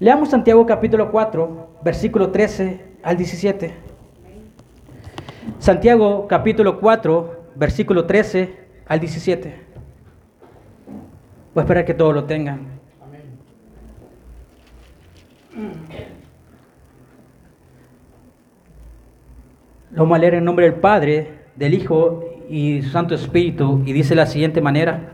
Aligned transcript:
Leamos 0.00 0.30
Santiago 0.30 0.64
capítulo 0.64 1.10
4, 1.10 1.80
versículo 1.84 2.30
13 2.30 2.80
al 3.02 3.18
17. 3.18 3.74
Santiago 5.58 6.26
capítulo 6.26 6.80
4, 6.80 7.50
versículo 7.54 8.06
13 8.06 8.56
al 8.86 8.98
17. 8.98 9.54
Voy 11.54 11.60
a 11.60 11.64
esperar 11.64 11.84
que 11.84 11.92
todos 11.92 12.14
lo 12.14 12.24
tengan. 12.24 12.80
Lo 19.90 20.04
vamos 20.04 20.16
a 20.16 20.18
leer 20.18 20.32
en 20.36 20.44
nombre 20.46 20.64
del 20.64 20.80
Padre, 20.80 21.40
del 21.56 21.74
Hijo 21.74 22.24
y 22.48 22.80
Santo 22.84 23.14
Espíritu 23.14 23.82
y 23.84 23.92
dice 23.92 24.10
de 24.10 24.16
la 24.16 24.26
siguiente 24.26 24.62
manera. 24.62 25.12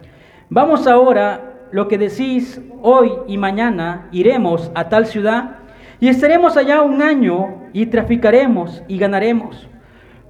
Vamos 0.48 0.86
ahora, 0.86 1.55
lo 1.72 1.88
que 1.88 1.98
decís 1.98 2.60
hoy 2.82 3.12
y 3.26 3.38
mañana, 3.38 4.08
iremos 4.12 4.70
a 4.74 4.88
tal 4.88 5.06
ciudad 5.06 5.58
y 6.00 6.08
estaremos 6.08 6.56
allá 6.56 6.82
un 6.82 7.02
año 7.02 7.62
y 7.72 7.86
traficaremos 7.86 8.82
y 8.88 8.98
ganaremos. 8.98 9.68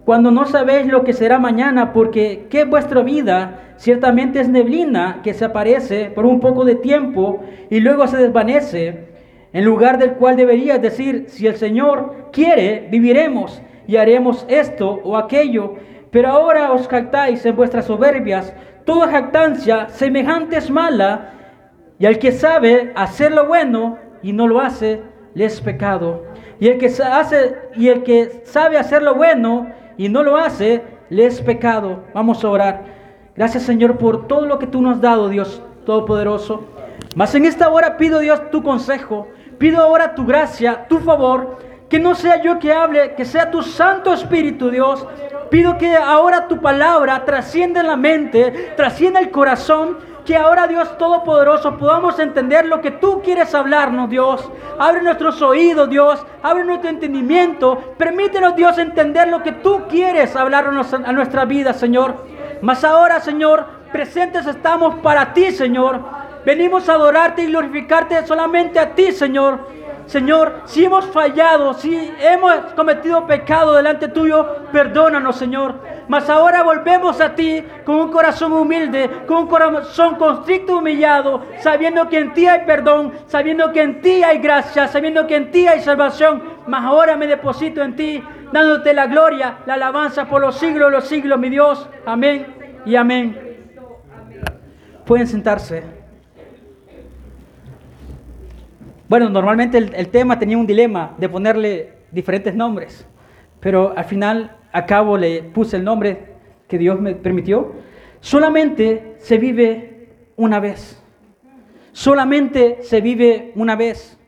Cuando 0.04 0.30
no 0.30 0.44
sabéis 0.44 0.86
lo 0.86 1.02
que 1.02 1.12
será 1.12 1.40
mañana, 1.40 1.92
porque 1.92 2.46
qué 2.48 2.64
vuestra 2.64 3.02
vida 3.02 3.74
ciertamente 3.76 4.38
es 4.38 4.48
neblina 4.48 5.20
que 5.24 5.34
se 5.34 5.44
aparece 5.44 6.12
por 6.14 6.26
un 6.26 6.38
poco 6.38 6.64
de 6.64 6.76
tiempo 6.76 7.40
y 7.70 7.80
luego 7.80 8.06
se 8.06 8.16
desvanece, 8.16 9.08
en 9.52 9.64
lugar 9.64 9.98
del 9.98 10.12
cual 10.12 10.36
deberías 10.36 10.80
decir, 10.80 11.24
si 11.26 11.48
el 11.48 11.56
Señor 11.56 12.28
quiere, 12.32 12.86
viviremos 12.90 13.60
y 13.88 13.96
haremos 13.96 14.46
esto 14.48 15.00
o 15.02 15.16
aquello. 15.16 15.74
Pero 16.10 16.28
ahora 16.28 16.72
os 16.72 16.86
jactáis 16.86 17.44
en 17.44 17.56
vuestras 17.56 17.86
soberbias. 17.86 18.54
Toda 18.86 19.08
jactancia 19.08 19.90
semejante 19.90 20.56
es 20.56 20.70
mala, 20.70 21.32
y 21.98 22.06
al 22.06 22.18
que 22.18 22.32
sabe 22.32 22.92
hacer 22.94 23.32
lo 23.32 23.46
bueno 23.46 23.98
y 24.22 24.32
no 24.32 24.46
lo 24.46 24.60
hace, 24.60 25.02
le 25.34 25.44
es 25.44 25.60
pecado. 25.60 26.24
Y 26.60 26.68
el 26.68 26.78
que 26.78 26.86
hace 26.86 27.56
y 27.74 27.88
el 27.88 28.02
que 28.04 28.42
sabe 28.44 28.78
hacer 28.78 29.02
lo 29.02 29.14
bueno 29.14 29.70
y 29.98 30.08
no 30.08 30.22
lo 30.22 30.38
hace, 30.38 30.82
le 31.10 31.26
es 31.26 31.42
pecado. 31.42 32.04
Vamos 32.14 32.42
a 32.44 32.48
orar. 32.48 32.84
Gracias, 33.34 33.64
Señor, 33.64 33.98
por 33.98 34.26
todo 34.26 34.46
lo 34.46 34.58
que 34.58 34.66
tú 34.66 34.80
nos 34.80 34.94
has 34.94 35.00
dado, 35.02 35.28
Dios 35.28 35.62
Todopoderoso. 35.84 36.64
Mas 37.14 37.34
en 37.34 37.44
esta 37.44 37.68
hora 37.68 37.96
pido, 37.96 38.20
Dios, 38.20 38.50
tu 38.50 38.62
consejo. 38.62 39.28
Pido 39.58 39.82
ahora 39.82 40.14
tu 40.14 40.24
gracia, 40.24 40.86
tu 40.88 40.98
favor 40.98 41.58
que 41.88 41.98
no 41.98 42.14
sea 42.14 42.42
yo 42.42 42.58
que 42.58 42.72
hable, 42.72 43.14
que 43.14 43.24
sea 43.24 43.50
tu 43.50 43.62
Santo 43.62 44.12
Espíritu, 44.12 44.70
Dios. 44.70 45.06
Pido 45.50 45.78
que 45.78 45.96
ahora 45.96 46.48
tu 46.48 46.60
palabra 46.60 47.24
trascienda 47.24 47.82
la 47.82 47.96
mente, 47.96 48.74
trascienda 48.76 49.20
el 49.20 49.30
corazón. 49.30 49.98
Que 50.24 50.36
ahora 50.36 50.66
Dios 50.66 50.98
Todopoderoso 50.98 51.78
podamos 51.78 52.18
entender 52.18 52.66
lo 52.66 52.80
que 52.80 52.90
tú 52.90 53.22
quieres 53.22 53.54
hablarnos, 53.54 54.10
Dios. 54.10 54.50
Abre 54.76 55.00
nuestros 55.00 55.40
oídos, 55.40 55.88
Dios. 55.88 56.26
Abre 56.42 56.64
nuestro 56.64 56.90
entendimiento. 56.90 57.94
Permítenos, 57.96 58.56
Dios, 58.56 58.76
entender 58.78 59.28
lo 59.28 59.44
que 59.44 59.52
tú 59.52 59.84
quieres 59.88 60.34
hablarnos 60.34 60.92
a 60.92 61.12
nuestra 61.12 61.44
vida, 61.44 61.72
Señor. 61.74 62.26
Mas 62.60 62.82
ahora, 62.82 63.20
Señor, 63.20 63.66
presentes 63.92 64.46
estamos 64.46 64.96
para 64.96 65.32
ti, 65.32 65.52
Señor. 65.52 66.00
Venimos 66.44 66.88
a 66.88 66.94
adorarte 66.94 67.42
y 67.42 67.46
glorificarte 67.46 68.26
solamente 68.26 68.80
a 68.80 68.96
ti, 68.96 69.12
Señor. 69.12 69.60
Señor, 70.06 70.62
si 70.66 70.84
hemos 70.84 71.04
fallado, 71.06 71.74
si 71.74 72.12
hemos 72.20 72.54
cometido 72.74 73.26
pecado 73.26 73.74
delante 73.74 74.06
tuyo, 74.08 74.68
perdónanos, 74.70 75.36
Señor. 75.36 75.80
Mas 76.06 76.30
ahora 76.30 76.62
volvemos 76.62 77.20
a 77.20 77.34
ti 77.34 77.64
con 77.84 77.96
un 77.96 78.12
corazón 78.12 78.52
humilde, 78.52 79.10
con 79.26 79.38
un 79.38 79.46
corazón 79.48 80.14
constricto 80.14 80.74
y 80.74 80.76
humillado, 80.76 81.42
sabiendo 81.58 82.08
que 82.08 82.18
en 82.18 82.32
ti 82.34 82.46
hay 82.46 82.64
perdón, 82.64 83.12
sabiendo 83.26 83.72
que 83.72 83.82
en 83.82 84.00
ti 84.00 84.22
hay 84.22 84.38
gracia, 84.38 84.86
sabiendo 84.86 85.26
que 85.26 85.34
en 85.34 85.50
ti 85.50 85.66
hay 85.66 85.80
salvación. 85.80 86.40
Mas 86.68 86.84
ahora 86.84 87.16
me 87.16 87.26
deposito 87.26 87.82
en 87.82 87.96
ti, 87.96 88.22
dándote 88.52 88.94
la 88.94 89.06
gloria, 89.06 89.58
la 89.66 89.74
alabanza 89.74 90.26
por 90.26 90.40
los 90.40 90.56
siglos 90.56 90.90
de 90.90 90.96
los 90.96 91.04
siglos, 91.08 91.38
mi 91.38 91.50
Dios. 91.50 91.88
Amén 92.06 92.46
y 92.84 92.94
amén. 92.94 93.42
Pueden 95.04 95.26
sentarse. 95.26 95.95
Bueno, 99.08 99.28
normalmente 99.28 99.78
el, 99.78 100.08
tema 100.08 100.36
tenía 100.36 100.58
un 100.58 100.66
dilema 100.66 101.14
de 101.16 101.28
ponerle 101.28 101.92
diferentes 102.10 102.54
nombres, 102.56 103.06
pero 103.60 103.96
al 103.96 104.04
final 104.04 104.56
a 104.72 104.84
cabo 104.84 105.16
le 105.16 105.44
puse 105.44 105.76
el 105.76 105.84
nombre 105.84 106.34
que 106.66 106.76
Dios 106.76 107.00
me 107.00 107.14
permitió. 107.14 107.74
Solamente 108.18 109.14
se 109.18 109.38
vive 109.38 110.08
una 110.36 110.58
vez. 110.58 111.00
Solamente 111.92 112.78
se 112.82 113.00
vive 113.00 113.52
una 113.54 113.76
vez. 113.76 114.18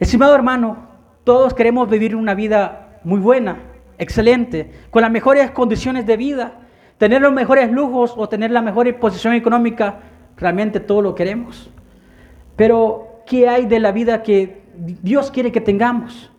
Estimado 0.00 0.34
hermano, 0.34 0.88
todos 1.24 1.52
queremos 1.52 1.90
vivir 1.90 2.16
una 2.16 2.34
vida 2.34 3.00
muy 3.04 3.20
buena, 3.20 3.58
excelente, 3.98 4.70
con 4.90 5.02
las 5.02 5.10
mejores 5.10 5.50
condiciones 5.50 6.06
de 6.06 6.16
vida, 6.16 6.60
tener 6.96 7.20
los 7.20 7.34
mejores 7.34 7.70
lujos 7.70 8.14
o 8.16 8.30
tener 8.30 8.50
la 8.50 8.62
mejor 8.62 8.98
posición 8.98 9.34
económica. 9.34 10.00
Realmente 10.38 10.80
todo 10.80 11.02
lo 11.02 11.14
queremos. 11.14 11.70
Pero, 12.56 13.22
¿qué 13.26 13.48
hay 13.48 13.66
de 13.66 13.80
la 13.80 13.92
vida 13.92 14.22
que 14.22 14.62
Dios 14.76 15.30
quiere 15.30 15.50
que 15.52 15.60
tengamos? 15.60 16.30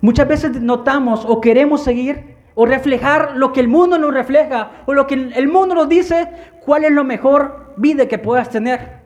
Muchas 0.00 0.28
veces 0.28 0.60
notamos 0.60 1.24
o 1.26 1.40
queremos 1.40 1.82
seguir 1.82 2.36
o 2.54 2.66
reflejar 2.66 3.36
lo 3.36 3.52
que 3.52 3.60
el 3.60 3.68
mundo 3.68 3.98
nos 3.98 4.12
refleja 4.12 4.70
o 4.86 4.94
lo 4.94 5.06
que 5.06 5.14
el 5.14 5.48
mundo 5.48 5.74
nos 5.74 5.88
dice, 5.88 6.28
cuál 6.64 6.84
es 6.84 6.92
la 6.92 7.04
mejor 7.04 7.74
vida 7.76 8.06
que 8.06 8.18
puedas 8.18 8.50
tener. 8.50 9.02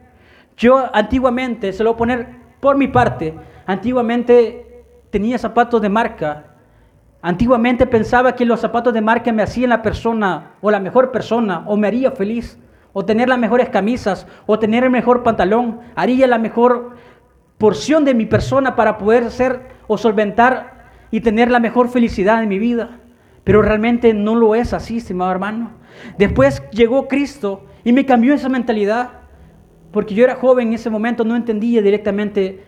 Yo 0.57 0.89
antiguamente, 0.95 1.73
se 1.73 1.83
lo 1.83 1.91
voy 1.91 1.95
a 1.95 1.99
poner 1.99 2.29
por 2.61 2.77
mi 2.77 2.89
parte, 2.89 3.35
antiguamente 3.67 4.85
tenía 5.11 5.39
zapatos 5.39 5.81
de 5.83 5.89
marca. 5.89 6.47
Antiguamente 7.23 7.87
pensaba 7.87 8.35
que 8.35 8.47
los 8.47 8.61
zapatos 8.61 8.95
de 8.95 9.01
marca 9.03 9.33
me 9.33 9.43
hacían 9.43 9.71
la 9.71 9.83
persona 9.83 10.53
o 10.61 10.71
la 10.71 10.81
mejor 10.81 11.11
persona 11.11 11.65
o 11.67 11.77
me 11.77 11.87
haría 11.87 12.13
feliz 12.13 12.59
o 12.93 13.05
tener 13.05 13.29
las 13.29 13.39
mejores 13.39 13.69
camisas, 13.69 14.27
o 14.47 14.59
tener 14.59 14.85
el 14.85 14.91
mejor 14.91 15.23
pantalón, 15.23 15.81
haría 15.95 16.27
la 16.27 16.39
mejor 16.39 16.97
porción 17.59 18.05
de 18.05 18.15
mi 18.15 18.27
persona 18.27 18.75
para 18.75 18.99
poder 18.99 19.31
ser 19.31 19.69
o 19.87 19.99
solventar 19.99 20.91
y 21.11 21.21
tener 21.21 21.51
la 21.51 21.61
mejor 21.61 21.89
felicidad 21.89 22.43
en 22.43 22.49
mi 22.49 22.59
vida. 22.59 23.01
Pero 23.45 23.63
realmente 23.63 24.15
no 24.15 24.35
lo 24.35 24.55
es 24.55 24.73
así, 24.73 24.99
estimado 24.99 25.31
hermano. 25.31 25.73
Después 26.19 26.63
llegó 26.71 27.09
Cristo 27.09 27.67
y 27.85 27.93
me 27.93 28.07
cambió 28.07 28.35
esa 28.35 28.49
mentalidad, 28.49 29.11
porque 29.93 30.15
yo 30.15 30.25
era 30.25 30.37
joven 30.37 30.69
en 30.69 30.75
ese 30.75 30.91
momento, 30.91 31.25
no 31.25 31.37
entendía 31.37 31.83
directamente 31.83 32.65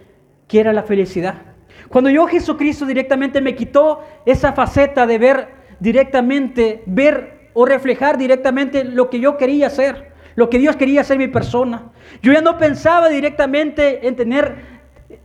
qué 0.48 0.60
era 0.60 0.72
la 0.72 0.82
felicidad. 0.82 1.34
Cuando 1.88 2.10
yo 2.10 2.26
Jesucristo 2.26 2.86
directamente 2.86 3.40
me 3.40 3.54
quitó 3.54 4.00
esa 4.26 4.52
faceta 4.52 5.06
de 5.06 5.18
ver 5.18 5.48
directamente, 5.80 6.82
ver 6.86 7.50
o 7.54 7.64
reflejar 7.66 8.18
directamente 8.18 8.84
lo 8.84 9.10
que 9.10 9.20
yo 9.20 9.36
quería 9.36 9.66
hacer 9.66 10.11
lo 10.34 10.48
que 10.48 10.58
Dios 10.58 10.76
quería 10.76 11.02
hacer 11.02 11.18
mi 11.18 11.28
persona. 11.28 11.90
Yo 12.22 12.32
ya 12.32 12.40
no 12.40 12.58
pensaba 12.58 13.08
directamente 13.08 14.06
en 14.06 14.16
tener 14.16 14.56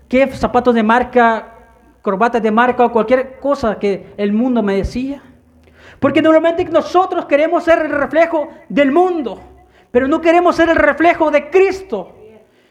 qué 0.07 0.28
zapatos 0.28 0.73
de 0.75 0.84
marca, 0.84 1.56
corbatas 2.01 2.41
de 2.41 2.51
marca 2.51 2.85
o 2.85 2.91
cualquier 2.91 3.40
cosa 3.40 3.79
que 3.79 4.13
el 4.18 4.34
mundo 4.34 4.63
me 4.63 4.78
decía. 4.78 5.22
Porque 6.00 6.22
normalmente 6.22 6.63
nosotros 6.66 7.25
queremos 7.25 7.63
ser 7.63 7.79
el 7.79 7.91
reflejo 7.91 8.50
del 8.69 8.91
mundo, 8.91 9.41
pero 9.91 10.07
no 10.07 10.22
queremos 10.22 10.56
ser 10.56 10.69
el 10.69 10.75
reflejo 10.75 11.31
de 11.31 11.50
Cristo. 11.50 12.13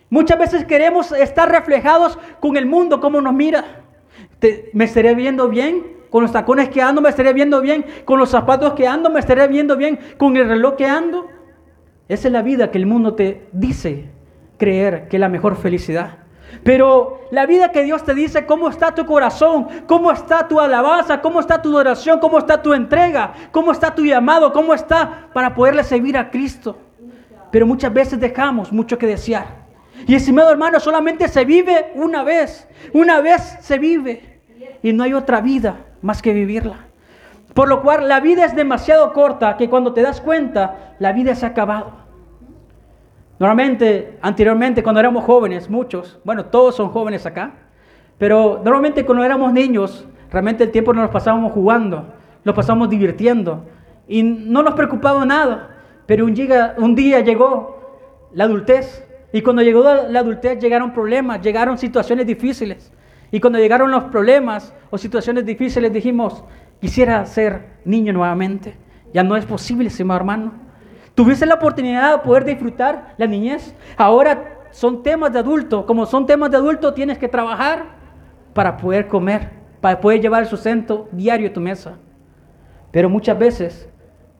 Muchas 0.09 0.39
veces 0.39 0.65
queremos 0.65 1.11
estar 1.13 1.51
reflejados 1.51 2.19
con 2.41 2.57
el 2.57 2.67
mundo, 2.67 3.01
como 3.01 3.21
nos 3.21 3.35
mira. 3.35 3.83
¿Me 4.73 4.85
estaré 4.85 5.15
viendo 5.15 5.49
bien? 5.49 5.97
Con 6.11 6.23
los 6.23 6.31
tacones 6.31 6.69
que 6.69 6.81
ando 6.81 7.01
me 7.01 7.09
estaré 7.09 7.33
viendo 7.33 7.61
bien. 7.61 7.85
Con 8.05 8.21
los 8.21 8.31
zapatos 8.31 8.75
que 8.75 8.87
ando 8.87 9.11
me 9.11 9.19
estaré 9.19 9.49
viendo 9.49 9.77
bien. 9.77 9.99
Con 10.17 10.37
el 10.37 10.49
reloj 10.49 10.77
que 10.77 10.87
ando. 10.87 11.29
Esa 12.09 12.29
es 12.29 12.33
la 12.33 12.43
vida 12.43 12.71
que 12.71 12.79
el 12.79 12.87
mundo 12.87 13.15
te 13.15 13.49
dice 13.53 14.11
creer 14.59 15.09
que 15.09 15.17
es 15.17 15.21
la 15.21 15.29
mejor 15.29 15.57
felicidad. 15.57 16.19
Pero 16.63 17.21
la 17.31 17.47
vida 17.47 17.73
que 17.73 17.83
Dios 17.83 18.05
te 18.05 18.15
dice, 18.15 18.47
cómo 18.47 18.69
está 18.69 18.95
tu 18.95 19.05
corazón, 19.05 19.67
cómo 19.87 20.11
está 20.11 20.49
tu 20.49 20.61
alabanza, 20.61 21.21
cómo 21.21 21.41
está 21.41 21.61
tu 21.61 21.77
oración, 21.77 22.19
cómo 22.21 22.39
está 22.39 22.63
tu 22.63 22.73
entrega, 22.73 23.35
cómo 23.51 23.73
está 23.73 23.95
tu 23.95 24.05
llamado, 24.05 24.53
cómo 24.53 24.73
está 24.73 25.29
para 25.33 25.55
poderle 25.55 25.85
servir 25.85 26.17
a 26.17 26.31
Cristo. 26.31 26.79
Pero 27.51 27.67
muchas 27.67 27.93
veces 27.93 28.21
dejamos 28.21 28.73
mucho 28.73 28.99
que 28.99 29.07
desear. 29.07 29.67
Y 30.07 30.15
estimado 30.15 30.51
hermano, 30.51 30.79
solamente 30.79 31.29
se 31.29 31.45
vive 31.45 31.93
una 31.95 32.23
vez. 32.23 32.69
Una 32.93 33.21
vez 33.21 33.59
se 33.61 33.79
vive. 33.79 34.41
Y 34.83 34.93
no 34.93 35.03
hay 35.03 35.15
otra 35.15 35.41
vida 35.41 35.77
más 36.03 36.23
que 36.23 36.33
vivirla. 36.33 36.86
Por 37.57 37.69
lo 37.71 37.81
cual 37.81 38.07
la 38.07 38.21
vida 38.21 38.45
es 38.45 38.55
demasiado 38.55 39.15
corta 39.15 39.57
que 39.57 39.71
cuando 39.71 39.95
te 39.95 40.03
das 40.03 40.21
cuenta, 40.21 40.95
la 40.99 41.15
vida 41.15 41.35
se 41.35 41.47
ha 41.47 41.49
acabado. 41.49 41.91
Normalmente, 43.39 44.19
anteriormente, 44.21 44.83
cuando 44.83 45.01
éramos 45.01 45.25
jóvenes, 45.25 45.71
muchos, 45.71 46.21
bueno, 46.23 46.45
todos 46.45 46.77
son 46.77 46.91
jóvenes 46.91 47.25
acá, 47.25 47.55
pero 48.19 48.61
normalmente 48.63 49.07
cuando 49.07 49.25
éramos 49.25 49.55
niños, 49.55 50.07
realmente 50.31 50.65
el 50.65 50.71
tiempo 50.71 50.93
nos 50.93 51.05
lo 51.05 51.11
pasábamos 51.11 51.51
jugando, 51.53 52.13
nos 52.45 52.55
pasábamos 52.55 52.91
divirtiendo 52.91 53.65
y 54.07 54.23
no 54.23 54.63
nos 54.63 54.75
preocupaba 54.75 55.25
nada. 55.25 55.79
Pero 56.05 56.27
un 56.27 56.35
un 56.77 56.95
día 56.95 57.21
llegó 57.21 58.29
la 58.35 58.45
adultez 58.45 59.03
Y 59.33 59.41
cuando 59.41 59.63
llegó 59.63 59.83
la 59.83 60.21
adultez 60.21 60.59
llegaron 60.59 60.93
problemas, 60.93 61.41
llegaron 61.41 61.79
situaciones 61.79 62.27
difíciles. 62.27 62.93
Y 63.31 63.41
cuando 63.41 63.59
llegaron 63.59 63.91
los 63.91 64.05
problemas 64.05 64.75
o 64.91 64.99
situaciones 64.99 65.45
difíciles 65.45 65.93
dijimos, 65.93 66.45
quisiera 66.81 67.25
ser 67.27 67.77
niño 67.85 68.13
nuevamente. 68.13 68.77
Ya 69.13 69.23
no 69.23 69.37
es 69.37 69.45
posible, 69.45 69.89
estimado 69.89 70.19
hermano. 70.21 70.53
Tuviste 71.15 71.47
la 71.47 71.55
oportunidad 71.55 72.13
de 72.13 72.19
poder 72.23 72.45
disfrutar 72.45 73.15
la 73.17 73.27
niñez. 73.27 73.75
Ahora 73.97 74.59
son 74.71 75.03
temas 75.03 75.33
de 75.33 75.39
adulto. 75.39 75.87
Como 75.87 76.05
son 76.07 76.27
temas 76.27 76.51
de 76.51 76.59
adulto, 76.59 76.93
tienes 76.93 77.19
que 77.19 77.29
trabajar 77.29 77.97
para 78.53 78.77
poder 78.77 79.09
comer, 79.09 79.51
para 79.81 80.01
poder 80.01 80.21
llevar 80.21 80.43
el 80.43 80.49
sustento 80.49 81.09
diario 81.13 81.49
a 81.49 81.53
tu 81.53 81.61
mesa. 81.61 81.99
Pero 82.91 83.09
muchas 83.09 83.39
veces 83.39 83.89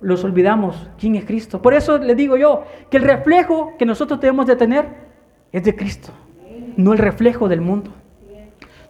los 0.01 0.25
olvidamos 0.25 0.91
quién 0.99 1.17
es 1.17 1.25
Cristo. 1.25 1.63
Por 1.63 1.75
eso 1.75 1.99
le 1.99 2.15
digo 2.15 2.37
yo 2.37 2.65
que 2.91 2.99
el 2.99 3.05
reflejo 3.05 3.75
que 3.79 3.87
nosotros 3.87 4.21
debemos 4.21 4.47
de 4.47 4.57
tener 4.57 4.87
es 5.53 5.63
de 5.65 5.75
Cristo, 5.75 6.13
no 6.77 6.93
el 6.93 6.99
reflejo 6.99 7.49
del 7.49 7.61
mundo. 7.61 7.93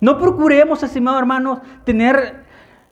No 0.00 0.18
procuremos, 0.18 0.82
estimados 0.82 1.20
hermanos, 1.20 1.60
tener 1.84 2.45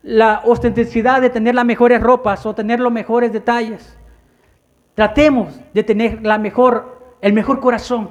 la 0.04 0.42
ostentacidad 0.44 1.22
de 1.22 1.30
tener 1.30 1.54
las 1.54 1.64
mejores 1.64 2.00
ropas 2.00 2.44
o 2.44 2.54
tener 2.54 2.78
los 2.78 2.92
mejores 2.92 3.32
detalles. 3.32 3.96
Tratemos 4.94 5.58
de 5.72 5.82
tener 5.82 6.22
la 6.22 6.36
mejor, 6.38 7.16
el 7.22 7.32
mejor 7.32 7.58
corazón, 7.58 8.10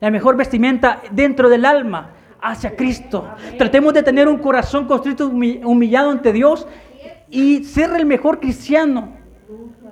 la 0.00 0.10
mejor 0.10 0.36
vestimenta 0.36 1.00
dentro 1.12 1.48
del 1.48 1.64
alma 1.64 2.10
hacia 2.42 2.74
Cristo. 2.74 3.28
Tratemos 3.56 3.94
de 3.94 4.02
tener 4.02 4.26
un 4.26 4.38
corazón 4.38 4.86
constrito, 4.86 5.28
humillado 5.28 6.10
ante 6.10 6.32
Dios 6.32 6.66
y 7.30 7.62
ser 7.62 7.92
el 7.92 8.04
mejor 8.04 8.40
cristiano. 8.40 9.16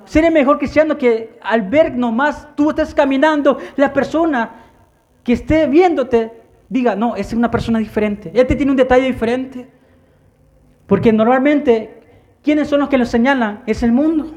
Ser 0.04 0.25
el 0.25 0.32
mejor 0.32 0.58
cristiano 0.58 0.99
que 0.99 1.38
al 1.40 1.62
ver 1.62 1.94
nomás 1.94 2.49
tú 2.56 2.70
estés 2.70 2.92
caminando, 2.92 3.58
la 3.76 3.92
persona 3.92 4.64
que 5.22 5.32
esté 5.32 5.66
viéndote 5.69 6.32
diga, 6.69 6.96
no, 6.96 7.14
es 7.14 7.32
una 7.32 7.50
persona 7.50 7.78
diferente. 7.78 8.32
Este 8.34 8.56
tiene 8.56 8.72
un 8.72 8.76
detalle 8.76 9.06
diferente. 9.06 9.75
Porque 10.87 11.12
normalmente, 11.12 12.00
¿quiénes 12.43 12.69
son 12.69 12.81
los 12.81 12.88
que 12.88 12.99
lo 12.99 13.05
señalan? 13.05 13.62
Es 13.67 13.83
el 13.83 13.93
mundo. 13.93 14.33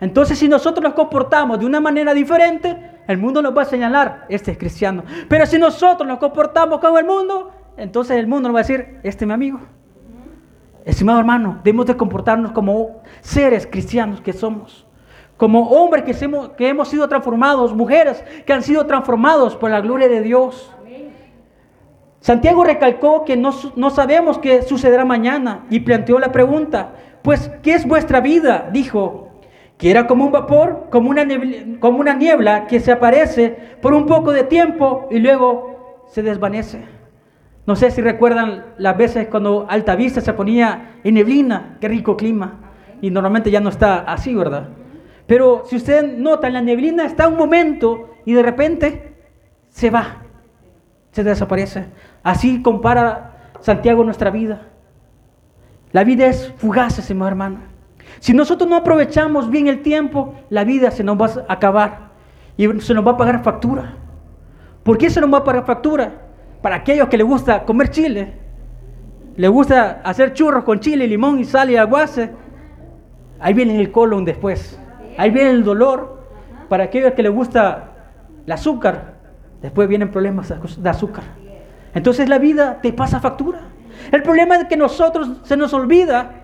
Entonces, 0.00 0.38
si 0.38 0.48
nosotros 0.48 0.82
nos 0.82 0.94
comportamos 0.94 1.58
de 1.58 1.66
una 1.66 1.80
manera 1.80 2.12
diferente, 2.12 2.94
el 3.06 3.18
mundo 3.18 3.42
nos 3.42 3.56
va 3.56 3.62
a 3.62 3.66
señalar, 3.66 4.26
este 4.28 4.52
es 4.52 4.58
cristiano. 4.58 5.04
Pero 5.28 5.46
si 5.46 5.58
nosotros 5.58 6.06
nos 6.06 6.18
comportamos 6.18 6.80
como 6.80 6.98
el 6.98 7.04
mundo, 7.04 7.52
entonces 7.76 8.16
el 8.16 8.26
mundo 8.26 8.48
nos 8.48 8.56
va 8.56 8.60
a 8.60 8.62
decir, 8.62 8.98
este 9.02 9.24
es 9.24 9.28
mi 9.28 9.34
amigo. 9.34 9.60
Estimado 10.84 11.18
hermano, 11.18 11.60
debemos 11.64 11.86
de 11.86 11.96
comportarnos 11.96 12.52
como 12.52 13.02
seres 13.20 13.66
cristianos 13.66 14.20
que 14.20 14.32
somos. 14.32 14.86
Como 15.36 15.70
hombres 15.70 16.04
que 16.04 16.24
hemos, 16.24 16.50
que 16.50 16.68
hemos 16.68 16.88
sido 16.88 17.08
transformados, 17.08 17.74
mujeres 17.74 18.22
que 18.46 18.52
han 18.52 18.62
sido 18.62 18.86
transformados 18.86 19.56
por 19.56 19.70
la 19.70 19.80
gloria 19.80 20.08
de 20.08 20.20
Dios. 20.20 20.70
Santiago 22.24 22.64
recalcó 22.64 23.26
que 23.26 23.36
no, 23.36 23.50
no, 23.76 23.90
sabemos 23.90 24.38
qué 24.38 24.62
sucederá 24.62 25.04
mañana 25.04 25.66
y 25.68 25.80
planteó 25.80 26.18
la 26.18 26.32
pregunta, 26.32 26.94
pues, 27.20 27.50
¿qué 27.62 27.74
es 27.74 27.86
vuestra 27.86 28.22
vida? 28.22 28.70
Dijo, 28.72 29.28
que 29.76 29.90
era 29.90 30.06
como 30.06 30.24
un 30.24 30.32
vapor, 30.32 30.86
como 30.90 31.10
una, 31.10 31.22
niebla, 31.24 31.78
como 31.80 31.98
una 31.98 32.14
niebla 32.14 32.66
que 32.66 32.80
se 32.80 32.92
aparece 32.92 33.76
por 33.82 33.92
un 33.92 34.06
poco 34.06 34.32
de 34.32 34.44
tiempo 34.44 35.06
y 35.10 35.18
luego 35.18 36.02
se 36.06 36.22
desvanece. 36.22 36.86
No 37.66 37.76
sé 37.76 37.90
si 37.90 38.00
recuerdan 38.00 38.72
las 38.78 38.96
veces 38.96 39.28
cuando 39.28 39.66
Altavista 39.68 40.22
se 40.22 40.32
ponía 40.32 40.94
en 41.04 41.16
neblina, 41.16 41.76
qué 41.78 41.88
rico 41.88 42.16
clima, 42.16 42.72
y 43.02 43.10
normalmente 43.10 43.50
ya 43.50 43.60
no 43.60 43.68
está 43.68 43.98
así, 43.98 44.34
¿verdad? 44.34 44.70
Pero 45.26 45.64
si 45.66 45.76
usted 45.76 46.16
nota, 46.16 46.46
en 46.46 46.54
la 46.54 46.62
neblina 46.62 47.04
está 47.04 47.28
un 47.28 47.36
momento 47.36 48.14
y 48.24 48.32
de 48.32 48.42
repente 48.42 49.14
se 49.68 49.90
va, 49.90 50.22
se 51.10 51.22
desaparece. 51.22 51.84
Así 52.24 52.62
compara 52.62 53.52
Santiago 53.60 54.02
nuestra 54.02 54.30
vida. 54.30 54.62
La 55.92 56.02
vida 56.02 56.26
es 56.26 56.52
fugaz, 56.56 56.98
ese 56.98 57.12
hermano. 57.12 57.58
Si 58.18 58.32
nosotros 58.32 58.68
no 58.68 58.76
aprovechamos 58.76 59.50
bien 59.50 59.68
el 59.68 59.82
tiempo, 59.82 60.34
la 60.48 60.64
vida 60.64 60.90
se 60.90 61.04
nos 61.04 61.20
va 61.20 61.44
a 61.46 61.52
acabar 61.52 62.10
y 62.56 62.80
se 62.80 62.94
nos 62.94 63.06
va 63.06 63.12
a 63.12 63.16
pagar 63.16 63.44
factura. 63.44 63.94
¿Por 64.82 64.98
qué 64.98 65.10
se 65.10 65.20
nos 65.20 65.32
va 65.32 65.38
a 65.38 65.44
pagar 65.44 65.64
factura? 65.64 66.22
Para 66.62 66.76
aquellos 66.76 67.08
que 67.08 67.18
les 67.18 67.26
gusta 67.26 67.64
comer 67.64 67.90
chile, 67.90 68.32
les 69.36 69.50
gusta 69.50 70.00
hacer 70.02 70.32
churros 70.32 70.64
con 70.64 70.80
chile, 70.80 71.06
limón 71.06 71.38
y 71.38 71.44
sal 71.44 71.70
y 71.70 71.76
aguace, 71.76 72.30
ahí 73.38 73.52
viene 73.52 73.78
el 73.78 73.90
colon 73.92 74.24
después, 74.24 74.78
ahí 75.18 75.30
viene 75.30 75.50
el 75.50 75.64
dolor. 75.64 76.24
Para 76.68 76.84
aquellos 76.84 77.12
que 77.12 77.22
les 77.22 77.32
gusta 77.32 77.90
el 78.46 78.52
azúcar, 78.52 79.14
después 79.60 79.86
vienen 79.88 80.10
problemas 80.10 80.48
de 80.82 80.88
azúcar. 80.88 81.43
Entonces 81.94 82.28
la 82.28 82.38
vida 82.38 82.80
te 82.82 82.92
pasa 82.92 83.20
factura. 83.20 83.60
El 84.10 84.22
problema 84.22 84.56
es 84.56 84.64
que 84.64 84.76
nosotros 84.76 85.40
se 85.44 85.56
nos 85.56 85.72
olvida 85.72 86.42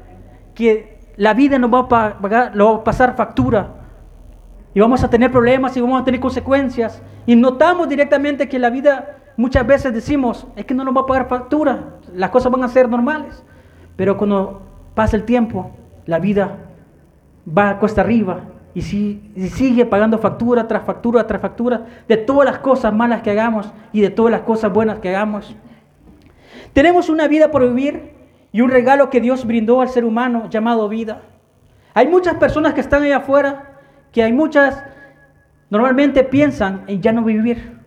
que 0.55 0.99
la 1.17 1.35
vida 1.35 1.59
nos 1.59 1.73
va 1.73 1.81
a, 1.81 2.19
pagar, 2.19 2.59
va 2.59 2.75
a 2.77 2.85
pasar 2.85 3.17
factura. 3.17 3.75
Y 4.73 4.81
vamos 4.81 5.03
a 5.03 5.11
tener 5.11 5.31
problemas 5.31 5.77
y 5.77 5.81
vamos 5.81 6.01
a 6.01 6.05
tener 6.05 6.21
consecuencias. 6.21 7.03
Y 7.27 7.35
notamos 7.35 7.89
directamente 7.89 8.49
que 8.49 8.59
la 8.59 8.71
vida 8.71 9.19
muchas 9.37 9.67
veces 9.67 9.93
decimos, 9.93 10.47
es 10.55 10.65
que 10.65 10.75
no 10.75 10.85
nos 10.85 10.97
va 10.97 11.01
a 11.03 11.07
pagar 11.07 11.29
factura, 11.29 11.97
las 12.15 12.31
cosas 12.31 12.53
van 12.53 12.63
a 12.63 12.69
ser 12.69 12.89
normales. 12.89 13.43
Pero 13.97 14.17
cuando 14.17 14.63
pasa 14.95 15.17
el 15.17 15.25
tiempo, 15.25 15.71
la 16.07 16.19
vida 16.19 16.57
va 17.47 17.71
a 17.71 17.79
cuesta 17.79 18.03
arriba 18.03 18.41
y, 18.75 18.83
si, 18.83 19.33
y 19.35 19.49
sigue 19.49 19.85
pagando 19.87 20.19
factura 20.19 20.69
tras 20.69 20.85
factura 20.85 21.27
tras 21.27 21.43
factura 21.43 21.87
de 22.07 22.17
todas 22.17 22.49
las 22.49 22.59
cosas 22.61 22.95
malas 22.95 23.23
que 23.23 23.31
hagamos 23.31 23.73
y 23.93 24.01
de 24.01 24.11
todas 24.11 24.31
las 24.31 24.43
cosas 24.43 24.73
buenas 24.73 24.99
que 25.01 25.09
hagamos. 25.09 25.55
Tenemos 26.73 27.09
una 27.09 27.27
vida 27.27 27.51
por 27.51 27.67
vivir 27.67 28.13
y 28.53 28.61
un 28.61 28.71
regalo 28.71 29.11
que 29.11 29.21
Dios 29.21 29.45
brindó 29.45 29.81
al 29.81 29.89
ser 29.89 30.05
humano 30.05 30.49
llamado 30.51 30.89
vida. 30.89 31.23
Hay 31.95 32.07
muchas 32.07 32.37
personas 32.37 32.75
que 32.75 32.81
están 32.81 33.03
allá 33.03 33.19
afuera, 33.19 33.81
que 34.13 34.23
hay 34.23 34.33
muchas, 34.33 34.83
normalmente 35.69 36.23
piensan 36.23 36.85
en 36.87 37.03
ya 37.03 37.13
no 37.13 37.23
vivir. 37.23 37.81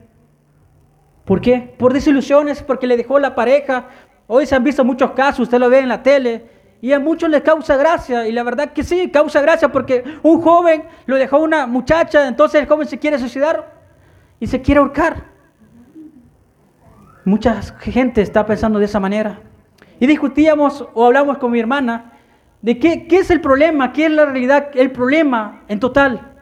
¿Por 1.23 1.39
qué? 1.39 1.73
Por 1.77 1.93
desilusiones, 1.93 2.61
porque 2.61 2.87
le 2.87 2.97
dejó 2.97 3.19
la 3.19 3.33
pareja. 3.33 3.87
Hoy 4.27 4.45
se 4.45 4.55
han 4.55 4.63
visto 4.63 4.83
muchos 4.83 5.11
casos, 5.11 5.41
usted 5.41 5.59
lo 5.59 5.69
ve 5.69 5.79
en 5.79 5.89
la 5.89 6.03
tele, 6.03 6.45
y 6.83 6.91
a 6.91 6.99
muchos 6.99 7.29
les 7.29 7.43
causa 7.43 7.77
gracia, 7.77 8.27
y 8.27 8.33
la 8.33 8.43
verdad 8.43 8.73
que 8.73 8.83
sí, 8.83 9.09
causa 9.09 9.39
gracia 9.39 9.71
porque 9.71 10.03
un 10.21 10.41
joven 10.41 10.83
lo 11.05 11.15
dejó 11.15 11.39
una 11.39 11.65
muchacha, 11.65 12.27
entonces 12.27 12.59
el 12.59 12.67
joven 12.67 12.85
se 12.85 12.99
quiere 12.99 13.17
suicidar 13.17 13.73
y 14.37 14.47
se 14.47 14.61
quiere 14.61 14.81
ahorcar. 14.81 15.23
Mucha 17.23 17.61
gente 17.79 18.21
está 18.21 18.45
pensando 18.45 18.79
de 18.79 18.85
esa 18.85 18.99
manera. 18.99 19.39
Y 19.97 20.07
discutíamos 20.07 20.85
o 20.93 21.05
hablamos 21.05 21.37
con 21.37 21.51
mi 21.51 21.59
hermana 21.61 22.11
de 22.61 22.77
qué, 22.77 23.07
qué 23.07 23.19
es 23.19 23.31
el 23.31 23.39
problema, 23.39 23.93
qué 23.93 24.07
es 24.07 24.11
la 24.11 24.25
realidad, 24.25 24.67
el 24.73 24.91
problema 24.91 25.61
en 25.69 25.79
total. 25.79 26.33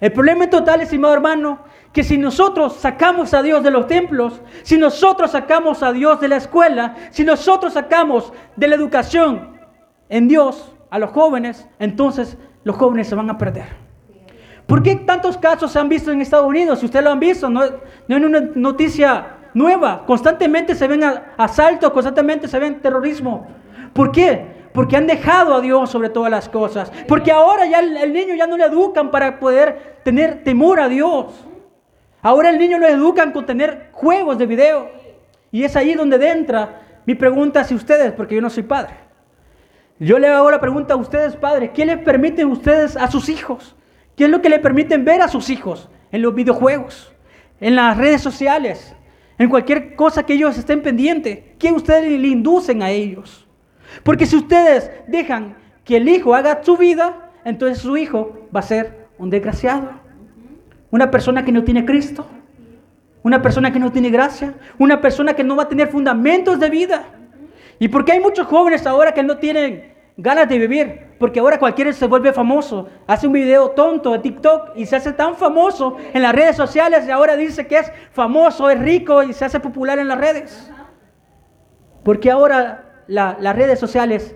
El 0.00 0.12
problema 0.12 0.44
en 0.44 0.50
total, 0.50 0.80
estimado 0.80 1.12
hermano, 1.12 1.58
que 1.92 2.04
si 2.04 2.16
nosotros 2.16 2.76
sacamos 2.76 3.34
a 3.34 3.42
Dios 3.42 3.62
de 3.62 3.70
los 3.70 3.86
templos, 3.86 4.40
si 4.62 4.78
nosotros 4.78 5.32
sacamos 5.32 5.82
a 5.82 5.92
Dios 5.92 6.22
de 6.22 6.28
la 6.28 6.36
escuela, 6.36 6.96
si 7.10 7.22
nosotros 7.22 7.74
sacamos 7.74 8.32
de 8.56 8.66
la 8.66 8.76
educación 8.76 9.59
en 10.10 10.28
Dios 10.28 10.72
a 10.90 10.98
los 10.98 11.10
jóvenes, 11.10 11.66
entonces 11.78 12.36
los 12.64 12.76
jóvenes 12.76 13.08
se 13.08 13.14
van 13.14 13.30
a 13.30 13.38
perder. 13.38 13.64
¿Por 14.66 14.82
qué 14.82 14.96
tantos 14.96 15.38
casos 15.38 15.72
se 15.72 15.78
han 15.78 15.88
visto 15.88 16.12
en 16.12 16.20
Estados 16.20 16.46
Unidos? 16.46 16.80
Si 16.80 16.86
ustedes 16.86 17.04
lo 17.04 17.10
han 17.10 17.18
visto, 17.18 17.48
no, 17.48 17.62
no 18.06 18.16
es 18.16 18.22
una 18.22 18.40
noticia 18.54 19.38
nueva. 19.54 20.04
Constantemente 20.06 20.74
se 20.74 20.86
ven 20.86 21.02
asaltos, 21.36 21.90
constantemente 21.90 22.46
se 22.46 22.58
ven 22.58 22.80
terrorismo. 22.80 23.46
¿Por 23.92 24.12
qué? 24.12 24.60
Porque 24.72 24.96
han 24.96 25.06
dejado 25.06 25.54
a 25.54 25.60
Dios 25.60 25.90
sobre 25.90 26.10
todas 26.10 26.30
las 26.30 26.48
cosas. 26.48 26.92
Porque 27.08 27.32
ahora 27.32 27.66
ya 27.66 27.80
el, 27.80 28.12
niño 28.12 28.34
ya 28.34 28.46
no 28.46 28.56
le 28.56 28.64
educan 28.64 29.10
para 29.10 29.40
poder 29.40 30.00
tener 30.04 30.44
temor 30.44 30.78
a 30.78 30.88
Dios. 30.88 31.34
Ahora 32.22 32.50
el 32.50 32.58
niño 32.58 32.78
lo 32.78 32.86
educan 32.86 33.32
con 33.32 33.46
tener 33.46 33.88
juegos 33.92 34.38
de 34.38 34.46
video. 34.46 34.90
Y 35.50 35.64
es 35.64 35.74
ahí 35.74 35.94
donde 35.94 36.30
entra 36.30 36.82
mi 37.06 37.14
pregunta 37.14 37.60
hacia 37.60 37.76
ustedes, 37.76 38.12
porque 38.12 38.36
yo 38.36 38.40
no 38.40 38.50
soy 38.50 38.62
padre. 38.62 39.09
Yo 40.00 40.18
le 40.18 40.28
hago 40.28 40.50
la 40.50 40.60
pregunta 40.60 40.94
a 40.94 40.96
ustedes, 40.96 41.36
padres, 41.36 41.70
¿qué 41.74 41.84
les 41.84 41.98
permiten 41.98 42.48
ustedes 42.48 42.96
a 42.96 43.10
sus 43.10 43.28
hijos? 43.28 43.76
¿Qué 44.16 44.24
es 44.24 44.30
lo 44.30 44.40
que 44.40 44.48
le 44.48 44.58
permiten 44.58 45.04
ver 45.04 45.20
a 45.20 45.28
sus 45.28 45.50
hijos 45.50 45.90
en 46.10 46.22
los 46.22 46.34
videojuegos, 46.34 47.12
en 47.60 47.76
las 47.76 47.98
redes 47.98 48.22
sociales, 48.22 48.94
en 49.36 49.50
cualquier 49.50 49.94
cosa 49.96 50.24
que 50.24 50.32
ellos 50.32 50.56
estén 50.56 50.82
pendientes, 50.82 51.40
que 51.58 51.70
ustedes 51.70 52.18
le 52.18 52.28
inducen 52.28 52.82
a 52.82 52.90
ellos. 52.90 53.46
Porque 54.02 54.24
si 54.24 54.36
ustedes 54.36 54.90
dejan 55.06 55.56
que 55.84 55.98
el 55.98 56.08
hijo 56.08 56.34
haga 56.34 56.62
su 56.62 56.78
vida, 56.78 57.30
entonces 57.44 57.78
su 57.78 57.96
hijo 57.98 58.48
va 58.54 58.60
a 58.60 58.62
ser 58.62 59.06
un 59.18 59.28
desgraciado. 59.28 59.90
Una 60.90 61.10
persona 61.10 61.44
que 61.44 61.52
no 61.52 61.62
tiene 61.62 61.84
Cristo. 61.84 62.26
Una 63.22 63.42
persona 63.42 63.70
que 63.70 63.78
no 63.78 63.92
tiene 63.92 64.08
gracia. 64.08 64.54
Una 64.78 65.00
persona 65.00 65.34
que 65.34 65.44
no 65.44 65.56
va 65.56 65.64
a 65.64 65.68
tener 65.68 65.88
fundamentos 65.88 66.58
de 66.58 66.70
vida. 66.70 67.04
¿Y 67.78 67.88
porque 67.88 68.12
hay 68.12 68.20
muchos 68.20 68.46
jóvenes 68.46 68.86
ahora 68.86 69.12
que 69.12 69.22
no 69.22 69.38
tienen 69.38 69.89
ganas 70.22 70.48
de 70.48 70.58
vivir? 70.58 71.00
Porque 71.18 71.40
ahora 71.40 71.58
cualquiera 71.58 71.92
se 71.92 72.06
vuelve 72.06 72.32
famoso. 72.32 72.88
Hace 73.06 73.26
un 73.26 73.32
video 73.32 73.70
tonto 73.70 74.12
de 74.12 74.20
TikTok 74.20 74.76
y 74.76 74.86
se 74.86 74.96
hace 74.96 75.12
tan 75.12 75.36
famoso 75.36 75.96
en 76.12 76.22
las 76.22 76.34
redes 76.34 76.56
sociales 76.56 77.06
y 77.06 77.10
ahora 77.10 77.36
dice 77.36 77.66
que 77.66 77.78
es 77.78 77.92
famoso, 78.12 78.70
es 78.70 78.78
rico 78.78 79.22
y 79.22 79.32
se 79.32 79.44
hace 79.44 79.60
popular 79.60 79.98
en 79.98 80.08
las 80.08 80.18
redes. 80.18 80.70
Porque 82.04 82.30
ahora 82.30 83.04
las 83.06 83.56
redes 83.56 83.78
sociales 83.78 84.34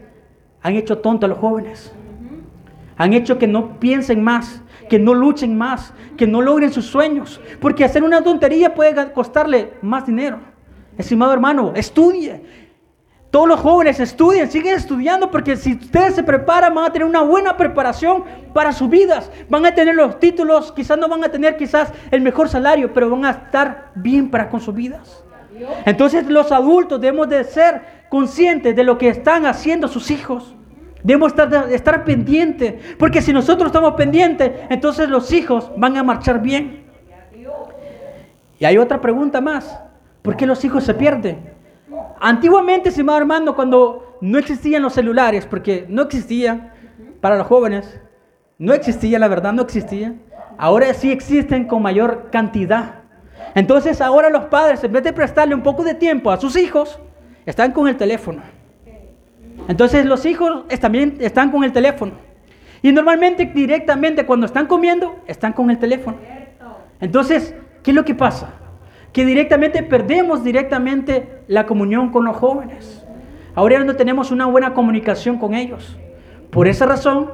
han 0.62 0.74
hecho 0.74 0.98
tonto 0.98 1.26
a 1.26 1.28
los 1.28 1.38
jóvenes. 1.38 1.92
Han 2.96 3.12
hecho 3.12 3.38
que 3.38 3.46
no 3.46 3.80
piensen 3.80 4.22
más, 4.22 4.62
que 4.88 4.98
no 4.98 5.14
luchen 5.14 5.56
más, 5.56 5.92
que 6.16 6.26
no 6.26 6.42
logren 6.42 6.72
sus 6.72 6.86
sueños. 6.86 7.40
Porque 7.60 7.84
hacer 7.84 8.04
una 8.04 8.22
tontería 8.22 8.74
puede 8.74 9.12
costarle 9.12 9.74
más 9.82 10.06
dinero. 10.06 10.38
Estimado 10.96 11.32
hermano, 11.32 11.72
estudie. 11.74 12.63
Todos 13.34 13.48
los 13.48 13.58
jóvenes 13.58 13.98
estudien, 13.98 14.48
siguen 14.48 14.76
estudiando 14.76 15.28
porque 15.28 15.56
si 15.56 15.72
ustedes 15.72 16.14
se 16.14 16.22
preparan 16.22 16.72
van 16.72 16.84
a 16.84 16.92
tener 16.92 17.08
una 17.08 17.22
buena 17.22 17.56
preparación 17.56 18.22
para 18.52 18.72
sus 18.72 18.88
vidas. 18.88 19.28
Van 19.48 19.66
a 19.66 19.74
tener 19.74 19.96
los 19.96 20.20
títulos, 20.20 20.70
quizás 20.70 20.96
no 20.96 21.08
van 21.08 21.24
a 21.24 21.28
tener 21.28 21.56
quizás 21.56 21.92
el 22.12 22.20
mejor 22.20 22.48
salario, 22.48 22.94
pero 22.94 23.10
van 23.10 23.24
a 23.24 23.30
estar 23.30 23.90
bien 23.96 24.30
para 24.30 24.48
con 24.48 24.60
sus 24.60 24.72
vidas. 24.72 25.24
Entonces 25.84 26.28
los 26.28 26.52
adultos 26.52 27.00
debemos 27.00 27.28
de 27.28 27.42
ser 27.42 27.82
conscientes 28.08 28.76
de 28.76 28.84
lo 28.84 28.96
que 28.96 29.08
están 29.08 29.46
haciendo 29.46 29.88
sus 29.88 30.12
hijos. 30.12 30.54
Debemos 31.02 31.32
estar, 31.32 31.72
estar 31.72 32.04
pendientes, 32.04 32.74
porque 33.00 33.20
si 33.20 33.32
nosotros 33.32 33.66
estamos 33.66 33.94
pendientes, 33.94 34.52
entonces 34.70 35.08
los 35.08 35.32
hijos 35.32 35.72
van 35.76 35.96
a 35.96 36.04
marchar 36.04 36.40
bien. 36.40 36.84
Y 38.60 38.64
hay 38.64 38.78
otra 38.78 39.00
pregunta 39.00 39.40
más. 39.40 39.80
¿Por 40.22 40.36
qué 40.36 40.46
los 40.46 40.64
hijos 40.64 40.84
se 40.84 40.94
pierden? 40.94 41.53
Antiguamente, 42.20 42.88
estimado 42.88 43.18
hermano, 43.18 43.54
cuando 43.54 44.16
no 44.20 44.38
existían 44.38 44.82
los 44.82 44.94
celulares, 44.94 45.46
porque 45.46 45.86
no 45.88 46.02
existían 46.02 46.72
para 47.20 47.36
los 47.36 47.46
jóvenes, 47.46 48.00
no 48.58 48.72
existía, 48.72 49.18
la 49.18 49.28
verdad, 49.28 49.52
no 49.52 49.62
existía. 49.62 50.14
Ahora 50.56 50.92
sí 50.94 51.10
existen 51.10 51.66
con 51.66 51.82
mayor 51.82 52.30
cantidad. 52.30 53.02
Entonces 53.54 54.00
ahora 54.00 54.30
los 54.30 54.44
padres, 54.44 54.82
en 54.84 54.92
vez 54.92 55.02
de 55.04 55.12
prestarle 55.12 55.54
un 55.54 55.62
poco 55.62 55.82
de 55.84 55.94
tiempo 55.94 56.30
a 56.30 56.40
sus 56.40 56.56
hijos, 56.56 56.98
están 57.46 57.72
con 57.72 57.88
el 57.88 57.96
teléfono. 57.96 58.42
Entonces 59.68 60.06
los 60.06 60.24
hijos 60.26 60.64
también 60.80 61.16
están 61.20 61.50
con 61.50 61.64
el 61.64 61.72
teléfono. 61.72 62.12
Y 62.82 62.92
normalmente 62.92 63.46
directamente 63.46 64.26
cuando 64.26 64.46
están 64.46 64.66
comiendo, 64.66 65.16
están 65.26 65.52
con 65.52 65.70
el 65.70 65.78
teléfono. 65.78 66.18
Entonces, 67.00 67.54
¿qué 67.82 67.90
es 67.90 67.94
lo 67.94 68.04
que 68.04 68.14
pasa? 68.14 68.63
Que 69.14 69.24
directamente 69.24 69.84
perdemos 69.84 70.42
directamente 70.42 71.38
la 71.46 71.66
comunión 71.66 72.10
con 72.10 72.24
los 72.24 72.36
jóvenes. 72.36 73.06
Ahora 73.54 73.84
no 73.84 73.94
tenemos 73.94 74.32
una 74.32 74.46
buena 74.46 74.74
comunicación 74.74 75.38
con 75.38 75.54
ellos. 75.54 75.96
Por 76.50 76.66
esa 76.66 76.84
razón, 76.84 77.30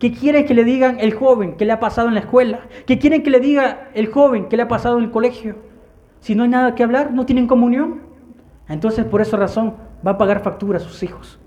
¿qué 0.00 0.10
quieren 0.12 0.44
que 0.44 0.54
le 0.54 0.64
digan 0.64 0.98
el 0.98 1.14
joven 1.14 1.56
que 1.56 1.64
le 1.64 1.70
ha 1.72 1.78
pasado 1.78 2.08
en 2.08 2.14
la 2.14 2.20
escuela? 2.20 2.62
¿Qué 2.84 2.98
quieren 2.98 3.22
que 3.22 3.30
le 3.30 3.38
diga 3.38 3.90
el 3.94 4.08
joven 4.08 4.48
que 4.48 4.56
le 4.56 4.64
ha 4.64 4.68
pasado 4.68 4.98
en 4.98 5.04
el 5.04 5.12
colegio? 5.12 5.54
Si 6.18 6.34
no 6.34 6.42
hay 6.42 6.48
nada 6.48 6.74
que 6.74 6.82
hablar, 6.82 7.12
no 7.12 7.24
tienen 7.24 7.46
comunión. 7.46 8.00
Entonces, 8.68 9.04
por 9.04 9.20
esa 9.20 9.36
razón, 9.36 9.76
va 10.04 10.12
a 10.12 10.18
pagar 10.18 10.40
factura 10.42 10.78
a 10.78 10.80
sus 10.80 11.00
hijos. 11.04 11.38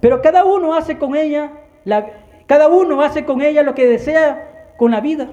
Pero 0.00 0.20
cada 0.20 0.44
uno 0.44 0.74
hace 0.74 0.98
con 0.98 1.14
ella, 1.14 1.52
cada 2.46 2.66
uno 2.66 3.02
hace 3.02 3.24
con 3.24 3.40
ella 3.40 3.62
lo 3.62 3.76
que 3.76 3.86
desea 3.86 4.72
con 4.76 4.90
la 4.90 5.00
vida. 5.00 5.28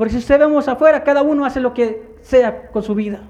Porque 0.00 0.12
si 0.12 0.18
usted 0.20 0.38
vemos 0.38 0.66
afuera, 0.66 1.04
cada 1.04 1.20
uno 1.20 1.44
hace 1.44 1.60
lo 1.60 1.74
que 1.74 2.14
sea 2.22 2.68
con 2.70 2.82
su 2.82 2.94
vida. 2.94 3.20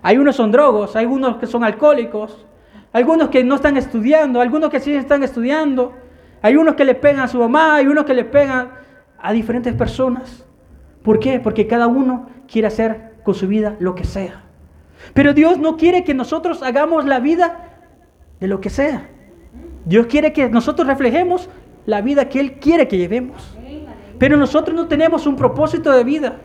Hay 0.00 0.16
unos 0.16 0.36
son 0.36 0.50
drogos, 0.50 0.96
hay 0.96 1.04
algunos 1.04 1.36
que 1.36 1.46
son 1.46 1.62
alcohólicos, 1.62 2.46
algunos 2.94 3.28
que 3.28 3.44
no 3.44 3.56
están 3.56 3.76
estudiando, 3.76 4.40
algunos 4.40 4.70
que 4.70 4.80
sí 4.80 4.94
están 4.94 5.22
estudiando, 5.22 5.92
hay 6.40 6.56
unos 6.56 6.76
que 6.76 6.86
le 6.86 6.94
pegan 6.94 7.20
a 7.20 7.28
su 7.28 7.36
mamá, 7.36 7.74
hay 7.74 7.88
unos 7.88 8.06
que 8.06 8.14
le 8.14 8.24
pegan 8.24 8.70
a 9.18 9.32
diferentes 9.34 9.74
personas. 9.74 10.46
¿Por 11.02 11.20
qué? 11.20 11.40
Porque 11.40 11.66
cada 11.66 11.88
uno 11.88 12.30
quiere 12.50 12.68
hacer 12.68 13.16
con 13.22 13.34
su 13.34 13.46
vida 13.46 13.76
lo 13.78 13.94
que 13.94 14.04
sea. 14.04 14.44
Pero 15.12 15.34
Dios 15.34 15.58
no 15.58 15.76
quiere 15.76 16.04
que 16.04 16.14
nosotros 16.14 16.62
hagamos 16.62 17.04
la 17.04 17.20
vida 17.20 17.82
de 18.40 18.48
lo 18.48 18.62
que 18.62 18.70
sea. 18.70 19.10
Dios 19.84 20.06
quiere 20.06 20.32
que 20.32 20.48
nosotros 20.48 20.88
reflejemos 20.88 21.50
la 21.84 22.00
vida 22.00 22.30
que 22.30 22.40
Él 22.40 22.54
quiere 22.60 22.88
que 22.88 22.96
llevemos. 22.96 23.58
Pero 24.18 24.36
nosotros 24.36 24.74
no 24.76 24.86
tenemos 24.86 25.26
un 25.26 25.36
propósito 25.36 25.92
de 25.92 26.04
vida. 26.04 26.36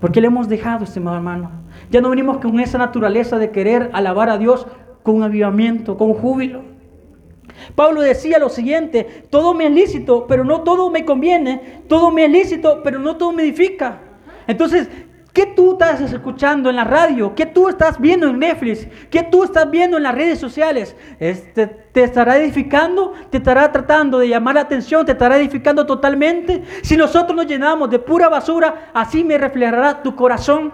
Porque 0.00 0.20
le 0.20 0.26
hemos 0.26 0.48
dejado, 0.48 0.84
estimado 0.84 1.16
hermano. 1.16 1.50
Ya 1.90 2.00
no 2.00 2.10
venimos 2.10 2.38
con 2.38 2.60
esa 2.60 2.78
naturaleza 2.78 3.38
de 3.38 3.50
querer 3.50 3.90
alabar 3.92 4.28
a 4.28 4.38
Dios 4.38 4.66
con 5.02 5.22
avivamiento, 5.22 5.96
con 5.96 6.14
júbilo. 6.14 6.62
Pablo 7.74 8.02
decía 8.02 8.38
lo 8.38 8.48
siguiente, 8.48 9.26
todo 9.30 9.54
me 9.54 9.66
es 9.66 9.72
lícito, 9.72 10.26
pero 10.26 10.44
no 10.44 10.62
todo 10.62 10.90
me 10.90 11.04
conviene, 11.04 11.82
todo 11.88 12.10
me 12.10 12.24
es 12.24 12.30
lícito, 12.30 12.82
pero 12.82 12.98
no 12.98 13.16
todo 13.16 13.32
me 13.32 13.42
edifica. 13.42 14.00
Entonces, 14.46 14.88
¿Qué 15.34 15.46
tú 15.46 15.72
estás 15.72 16.00
escuchando 16.00 16.70
en 16.70 16.76
la 16.76 16.84
radio? 16.84 17.34
¿Qué 17.34 17.44
tú 17.44 17.68
estás 17.68 18.00
viendo 18.00 18.28
en 18.28 18.38
Netflix? 18.38 18.86
¿Qué 19.10 19.24
tú 19.24 19.42
estás 19.42 19.68
viendo 19.68 19.96
en 19.96 20.04
las 20.04 20.14
redes 20.14 20.38
sociales? 20.38 20.94
Este, 21.18 21.66
¿Te 21.66 22.04
estará 22.04 22.36
edificando? 22.36 23.12
¿Te 23.30 23.38
estará 23.38 23.72
tratando 23.72 24.20
de 24.20 24.28
llamar 24.28 24.54
la 24.54 24.60
atención? 24.60 25.04
¿Te 25.04 25.10
estará 25.10 25.36
edificando 25.36 25.84
totalmente? 25.84 26.62
Si 26.84 26.96
nosotros 26.96 27.34
nos 27.34 27.48
llenamos 27.48 27.90
de 27.90 27.98
pura 27.98 28.28
basura, 28.28 28.92
así 28.94 29.24
me 29.24 29.36
reflejará 29.36 30.04
tu 30.04 30.14
corazón. 30.14 30.72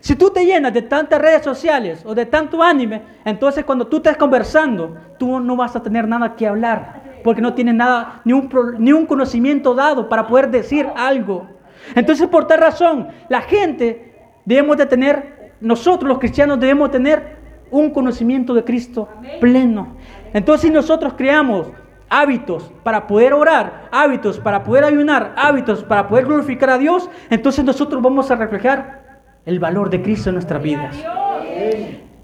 Si 0.00 0.16
tú 0.16 0.30
te 0.30 0.46
llenas 0.46 0.72
de 0.72 0.80
tantas 0.80 1.20
redes 1.20 1.42
sociales 1.42 2.02
o 2.06 2.14
de 2.14 2.24
tanto 2.24 2.62
anime, 2.62 3.02
entonces 3.26 3.62
cuando 3.62 3.88
tú 3.88 3.98
estés 3.98 4.16
conversando, 4.16 4.96
tú 5.18 5.38
no 5.38 5.54
vas 5.54 5.76
a 5.76 5.82
tener 5.82 6.08
nada 6.08 6.34
que 6.34 6.46
hablar, 6.46 7.20
porque 7.22 7.42
no 7.42 7.52
tienes 7.52 7.74
nada, 7.74 8.22
ni 8.24 8.32
un, 8.32 8.48
ni 8.78 8.94
un 8.94 9.04
conocimiento 9.04 9.74
dado 9.74 10.08
para 10.08 10.26
poder 10.26 10.50
decir 10.50 10.88
algo. 10.96 11.46
Entonces, 11.94 12.28
por 12.28 12.46
tal 12.46 12.60
razón, 12.60 13.08
la 13.28 13.42
gente 13.42 14.14
debemos 14.44 14.76
de 14.76 14.86
tener, 14.86 15.52
nosotros 15.60 16.08
los 16.08 16.18
cristianos 16.18 16.58
debemos 16.60 16.90
tener 16.90 17.36
un 17.70 17.90
conocimiento 17.90 18.54
de 18.54 18.64
Cristo 18.64 19.08
pleno. 19.40 19.96
Entonces, 20.32 20.68
si 20.68 20.70
nosotros 20.70 21.14
creamos 21.16 21.68
hábitos 22.08 22.70
para 22.82 23.06
poder 23.06 23.32
orar, 23.32 23.88
hábitos 23.90 24.38
para 24.38 24.62
poder 24.62 24.84
ayunar, 24.84 25.32
hábitos 25.36 25.82
para 25.82 26.08
poder 26.08 26.26
glorificar 26.26 26.70
a 26.70 26.78
Dios, 26.78 27.08
entonces 27.30 27.64
nosotros 27.64 28.02
vamos 28.02 28.30
a 28.30 28.36
reflejar 28.36 29.22
el 29.46 29.58
valor 29.58 29.88
de 29.88 30.02
Cristo 30.02 30.28
en 30.28 30.34
nuestras 30.34 30.62
vidas. 30.62 30.94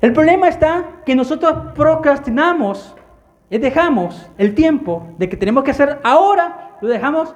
El 0.00 0.12
problema 0.12 0.48
está 0.48 1.00
que 1.06 1.16
nosotros 1.16 1.72
procrastinamos 1.74 2.94
y 3.50 3.58
dejamos 3.58 4.30
el 4.36 4.54
tiempo 4.54 5.08
de 5.18 5.28
que 5.28 5.36
tenemos 5.36 5.64
que 5.64 5.70
hacer 5.70 5.98
ahora, 6.04 6.76
lo 6.82 6.88
dejamos 6.88 7.34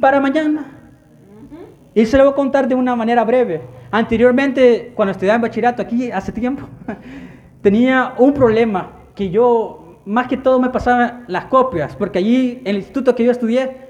para 0.00 0.20
mañana. 0.20 0.77
Y 1.98 2.06
se 2.06 2.16
lo 2.16 2.22
voy 2.22 2.32
a 2.32 2.36
contar 2.36 2.68
de 2.68 2.76
una 2.76 2.94
manera 2.94 3.24
breve. 3.24 3.60
Anteriormente, 3.90 4.92
cuando 4.94 5.10
estudiaba 5.10 5.34
en 5.34 5.42
bachillerato 5.42 5.82
aquí 5.82 6.12
hace 6.12 6.30
tiempo, 6.30 6.68
tenía 7.60 8.14
un 8.18 8.32
problema 8.32 8.92
que 9.16 9.30
yo, 9.30 9.98
más 10.04 10.28
que 10.28 10.36
todo, 10.36 10.60
me 10.60 10.70
pasaba 10.70 11.22
las 11.26 11.46
copias, 11.46 11.96
porque 11.96 12.20
allí, 12.20 12.60
en 12.60 12.68
el 12.68 12.76
instituto 12.76 13.16
que 13.16 13.24
yo 13.24 13.32
estudié, 13.32 13.88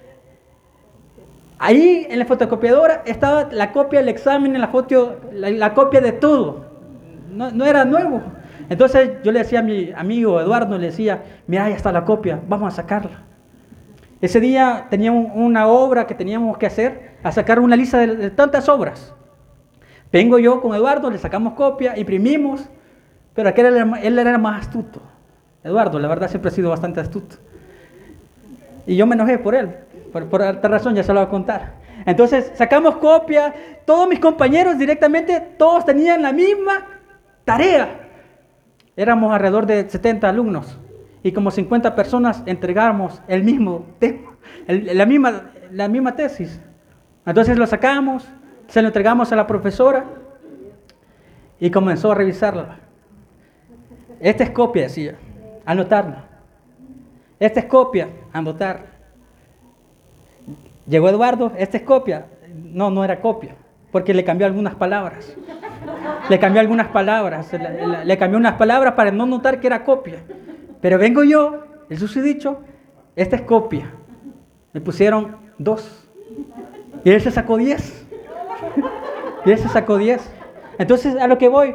ahí 1.59 2.07
en 2.09 2.19
la 2.19 2.25
fotocopiadora 2.25 3.03
estaba 3.05 3.51
la 3.53 3.73
copia 3.73 3.99
del 4.01 4.09
examen, 4.09 4.59
la, 4.59 4.69
foto, 4.69 5.21
la, 5.31 5.75
copia 5.75 6.01
de 6.01 6.13
todo. 6.13 6.65
No, 7.31 7.51
no, 7.51 7.67
era 7.67 7.85
nuevo. 7.85 8.23
Entonces 8.71 9.19
yo 9.23 9.33
le 9.33 9.41
decía 9.41 9.59
a 9.59 9.63
mi 9.63 9.93
amigo 9.95 10.41
Eduardo, 10.41 10.79
le 10.79 10.87
decía, 10.87 11.25
mira, 11.47 11.69
ya 11.69 11.77
está 11.77 11.93
la 11.93 12.07
copia, 12.07 12.41
vamos 12.49 12.73
a 12.73 12.77
sacarla. 12.77 13.28
Ese 14.21 14.41
día 14.41 14.87
teníamos 14.91 15.31
una 15.35 15.69
obra 15.69 16.07
que 16.07 16.15
teníamos 16.15 16.59
que 16.59 16.67
hacer, 16.67 17.13
a 17.23 17.31
sacar 17.31 17.61
una 17.61 17.77
lista 17.77 17.99
de, 17.99 18.31
tantas 18.31 18.69
obras. 18.69 19.15
Vengo 20.11 20.39
yo 20.39 20.61
con 20.61 20.75
Eduardo, 20.75 21.11
le 21.11 21.19
sacamos 21.19 21.55
copia, 21.55 21.97
imprimimos, 21.97 22.69
pero 23.35 23.49
aquel 23.49 23.67
él 24.03 24.19
era 24.19 24.39
más 24.39 24.63
astuto. 24.63 25.01
Eduardo, 25.63 25.99
la 26.01 26.09
verdad, 26.09 26.29
siempre 26.29 26.49
ha 26.49 26.53
sido 26.53 26.71
bastante 26.71 27.01
astuto. 27.01 27.37
Y 28.87 28.97
yo 28.97 29.07
me 29.07 29.15
enojé 29.15 29.39
por 29.39 29.55
él, 29.55 29.71
por, 30.13 30.27
por 30.27 30.43
esta 30.43 30.67
razón 30.67 30.95
ya 30.95 31.05
se 31.05 31.13
lo 31.13 31.21
voy 31.21 31.27
a 31.27 31.31
contar. 31.31 31.75
Entonces 32.05 32.51
sacamos 32.55 32.97
copia, 32.97 33.55
todos 33.85 34.09
mis 34.09 34.19
compañeros 34.19 34.79
directamente, 34.79 35.41
todos 35.57 35.85
tenían 35.85 36.23
la 36.23 36.33
misma 36.33 36.87
tarea. 37.45 38.01
Éramos 38.97 39.33
alrededor 39.33 39.67
de 39.67 39.89
70 39.89 40.29
alumnos 40.29 40.77
y 41.29 41.33
como 41.33 41.51
50 41.51 41.95
personas 41.95 42.43
entregamos 42.47 43.21
el 43.29 43.45
mismo 43.45 43.85
tema, 43.99 44.39
la, 44.67 45.05
misma, 45.05 45.51
la 45.71 45.87
misma 45.87 46.17
tesis. 46.17 46.59
Entonces 47.27 47.59
lo 47.59 47.67
sacamos, 47.67 48.27
se 48.67 48.81
lo 48.81 48.89
entregamos 48.89 49.31
a 49.31 49.37
la 49.37 49.47
profesora 49.47 50.07
y 51.61 51.71
comenzó 51.71 52.13
a 52.13 52.15
revisarla. 52.15 52.79
Esta 54.21 54.43
es 54.43 54.51
copia, 54.51 54.85
decía, 54.85 55.17
anotarla. 55.67 56.25
Esta 57.39 57.61
es 57.61 57.67
copia, 57.67 58.09
anotar. 58.33 58.87
Llegó 60.87 61.11
Eduardo, 61.11 61.53
esta 61.59 61.77
es 61.77 61.83
copia. 61.83 62.25
No, 62.73 62.91
no 62.91 63.05
era 63.05 63.21
copia, 63.21 63.55
porque 63.93 64.15
le 64.15 64.25
cambió 64.25 64.47
algunas 64.47 64.77
palabras. 64.77 65.37
Le 66.31 66.39
cambió 66.39 66.63
algunas 66.63 66.89
palabras, 66.89 67.53
le, 68.05 68.17
cambió 68.17 68.39
unas 68.39 68.55
palabras 68.55 68.95
para 68.95 69.11
no 69.11 69.27
notar 69.27 69.61
que 69.61 69.67
era 69.67 69.85
copia. 69.85 70.21
Pero 70.81 70.99
vengo 70.99 71.25
yo, 71.25 71.65
el 71.89 71.99
susodicho, 71.99 72.61
esta 73.17 73.37
es 73.37 73.43
copia. 73.43 73.93
Me 74.73 74.81
pusieron 74.81 75.37
dos. 75.59 76.09
Y 77.05 77.11
él 77.11 77.21
se 77.21 77.31
sacó 77.31 77.57
diez. 77.57 78.07
Y 79.47 79.53
él 79.53 79.59
se 79.59 79.69
sacó 79.69 79.97
diez. 79.97 80.31
Entonces, 80.79 81.17
a 81.17 81.29
lo 81.29 81.39
que 81.39 81.49
voy, 81.49 81.75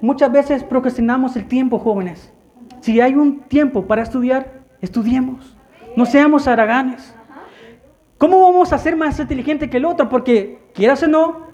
muchas 0.00 0.30
veces 0.30 0.62
procrastinamos 0.62 1.36
el 1.36 1.46
tiempo, 1.46 1.78
jóvenes. 1.78 2.32
Si 2.80 3.00
hay 3.00 3.14
un 3.14 3.40
tiempo 3.40 3.86
para 3.86 4.02
estudiar, 4.02 4.62
estudiemos. 4.80 5.56
No 5.96 6.06
seamos 6.06 6.46
haraganes. 6.48 7.14
¿Cómo 8.18 8.40
vamos 8.40 8.72
a 8.72 8.78
ser 8.78 8.96
más 8.96 9.18
inteligentes 9.18 9.68
que 9.68 9.76
el 9.76 9.84
otro? 9.84 10.08
Porque, 10.08 10.60
quieras 10.74 11.02
o 11.02 11.08
no, 11.08 11.48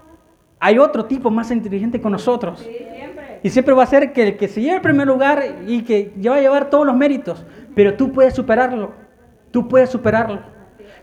hay 0.61 0.79
otro 0.79 1.07
tipo 1.07 1.31
más 1.31 1.51
inteligente 1.51 2.01
con 2.01 2.13
nosotros. 2.13 2.67
Y 3.43 3.51
siempre 3.51 3.75
va 3.75 3.83
a 3.85 3.87
ser 3.87 4.13
que 4.13 4.23
el 4.23 4.37
que 4.37 4.49
se 4.49 4.61
lleve 4.61 4.77
el 4.77 4.83
primer 4.83 5.07
lugar 5.07 5.43
y 5.67 5.83
que 5.83 6.13
va 6.27 6.37
a 6.37 6.41
llevar 6.41 6.71
todos 6.71 6.87
los 6.87 6.97
méritos. 6.97 7.45
Pero 7.75 7.95
tú 7.95 8.13
puedes 8.13 8.35
superarlo. 8.35 8.93
Tú 9.51 9.69
puedes 9.69 9.91
superarlo. 9.91 10.41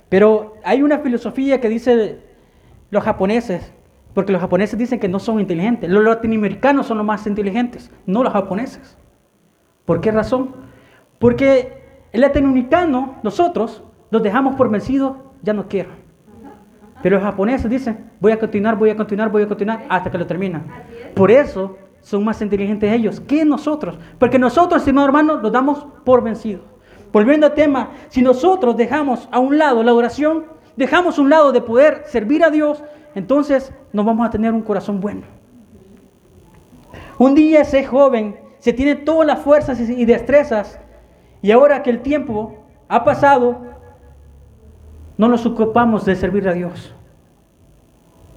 Pero 0.10 0.56
hay 0.64 0.82
una 0.82 1.00
filosofía 1.00 1.60
que 1.60 1.70
dice 1.70 2.20
los 2.90 3.04
japoneses, 3.04 3.74
porque 4.14 4.32
los 4.32 4.42
japoneses 4.42 4.78
dicen 4.78 5.00
que 5.00 5.08
no 5.08 5.20
son 5.20 5.40
inteligentes. 5.40 5.90
Los 5.90 6.04
latinoamericanos 6.04 6.88
son 6.88 6.98
los 6.98 7.06
más 7.06 7.26
inteligentes, 7.28 7.92
no 8.06 8.24
los 8.24 8.32
japoneses. 8.32 8.98
¿Por 9.86 10.02
qué 10.02 10.12
razón? 10.12 10.56
Porque 11.20 12.08
el 12.12 12.22
latinoamericano, 12.22 13.16
nosotros, 13.24 13.84
los 14.12 14.24
dejamos 14.24 14.56
por 14.56 14.70
vencidos, 14.70 15.18
ya 15.42 15.54
no 15.54 15.68
quiero. 15.68 15.90
Pero 17.02 17.18
los 17.18 17.24
japoneses 17.24 17.70
dicen, 17.70 18.12
voy 18.20 18.32
a 18.32 18.40
continuar, 18.40 18.78
voy 18.78 18.90
a 18.90 18.96
continuar, 18.96 19.30
voy 19.30 19.44
a 19.44 19.48
continuar 19.48 19.86
hasta 19.90 20.10
que 20.10 20.18
lo 20.18 20.26
terminan. 20.26 20.66
Por 21.14 21.30
eso 21.30 21.78
son 22.06 22.24
más 22.24 22.40
inteligentes 22.40 22.94
ellos 22.94 23.20
que 23.20 23.44
nosotros. 23.44 23.98
Porque 24.20 24.38
nosotros, 24.38 24.82
estimados 24.82 25.08
hermanos, 25.08 25.42
los 25.42 25.52
damos 25.52 25.88
por 26.04 26.22
vencidos. 26.22 26.62
Volviendo 27.12 27.48
al 27.48 27.56
tema, 27.56 27.90
si 28.10 28.22
nosotros 28.22 28.78
dejamos 28.78 29.28
a 29.32 29.40
un 29.40 29.58
lado 29.58 29.82
la 29.82 29.92
oración, 29.92 30.46
dejamos 30.76 31.18
a 31.18 31.22
un 31.24 31.32
lado 31.32 31.52
de 31.52 31.62
poder 31.62 32.04
servir 32.06 32.44
a 32.44 32.52
Dios, 32.52 32.84
entonces 33.16 33.74
no 33.92 34.04
vamos 34.04 34.28
a 34.28 34.30
tener 34.30 34.54
un 34.54 34.62
corazón 34.62 35.02
bueno. 35.02 35.24
Un 37.18 37.34
día 37.34 37.62
ese 37.62 37.84
joven 37.84 38.38
se 38.60 38.72
tiene 38.72 38.94
todas 38.94 39.26
las 39.26 39.40
fuerzas 39.40 39.80
y 39.80 40.06
destrezas 40.06 40.80
y 41.42 41.50
ahora 41.50 41.82
que 41.82 41.90
el 41.90 42.04
tiempo 42.04 42.66
ha 42.88 43.04
pasado, 43.04 43.62
no 45.18 45.28
nos 45.28 45.44
ocupamos 45.48 46.06
de 46.06 46.16
servir 46.16 46.48
a 46.48 46.54
Dios. 46.54 46.94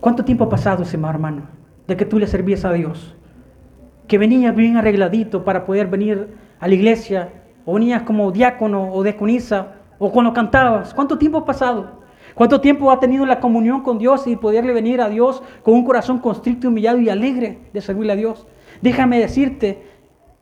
¿Cuánto 0.00 0.24
tiempo 0.24 0.44
ha 0.44 0.48
pasado, 0.48 0.84
ese 0.84 0.96
hermano, 0.96 1.42
de 1.86 1.98
que 1.98 2.06
tú 2.06 2.18
le 2.18 2.26
servías 2.26 2.64
a 2.64 2.72
Dios? 2.72 3.17
Que 4.08 4.18
venías 4.18 4.56
bien 4.56 4.76
arregladito 4.76 5.44
para 5.44 5.64
poder 5.64 5.86
venir 5.86 6.34
a 6.58 6.66
la 6.66 6.74
iglesia, 6.74 7.28
o 7.64 7.74
venías 7.74 8.02
como 8.02 8.32
diácono 8.32 8.92
o 8.92 9.02
diaconisa, 9.04 9.74
o 9.98 10.10
cuando 10.10 10.32
cantabas. 10.32 10.92
¿Cuánto 10.92 11.18
tiempo 11.18 11.38
ha 11.38 11.44
pasado? 11.44 11.98
¿Cuánto 12.34 12.60
tiempo 12.60 12.90
ha 12.90 13.00
tenido 13.00 13.26
la 13.26 13.40
comunión 13.40 13.82
con 13.82 13.98
Dios 13.98 14.26
y 14.26 14.36
poderle 14.36 14.72
venir 14.72 15.00
a 15.00 15.08
Dios 15.08 15.42
con 15.62 15.74
un 15.74 15.84
corazón 15.84 16.18
constricto, 16.18 16.68
humillado 16.68 16.98
y 17.00 17.08
alegre 17.08 17.58
de 17.72 17.80
servirle 17.80 18.12
a 18.12 18.16
Dios? 18.16 18.46
Déjame 18.80 19.18
decirte 19.18 19.82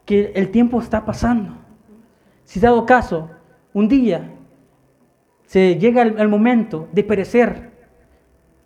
que 0.04 0.32
el 0.34 0.50
tiempo 0.50 0.80
está 0.80 1.04
pasando. 1.04 1.54
Si 2.44 2.60
dado 2.60 2.86
caso, 2.86 3.30
un 3.72 3.88
día 3.88 4.30
se 5.46 5.76
llega 5.76 6.02
el, 6.02 6.28
momento 6.28 6.88
de 6.92 7.02
perecer, 7.02 7.70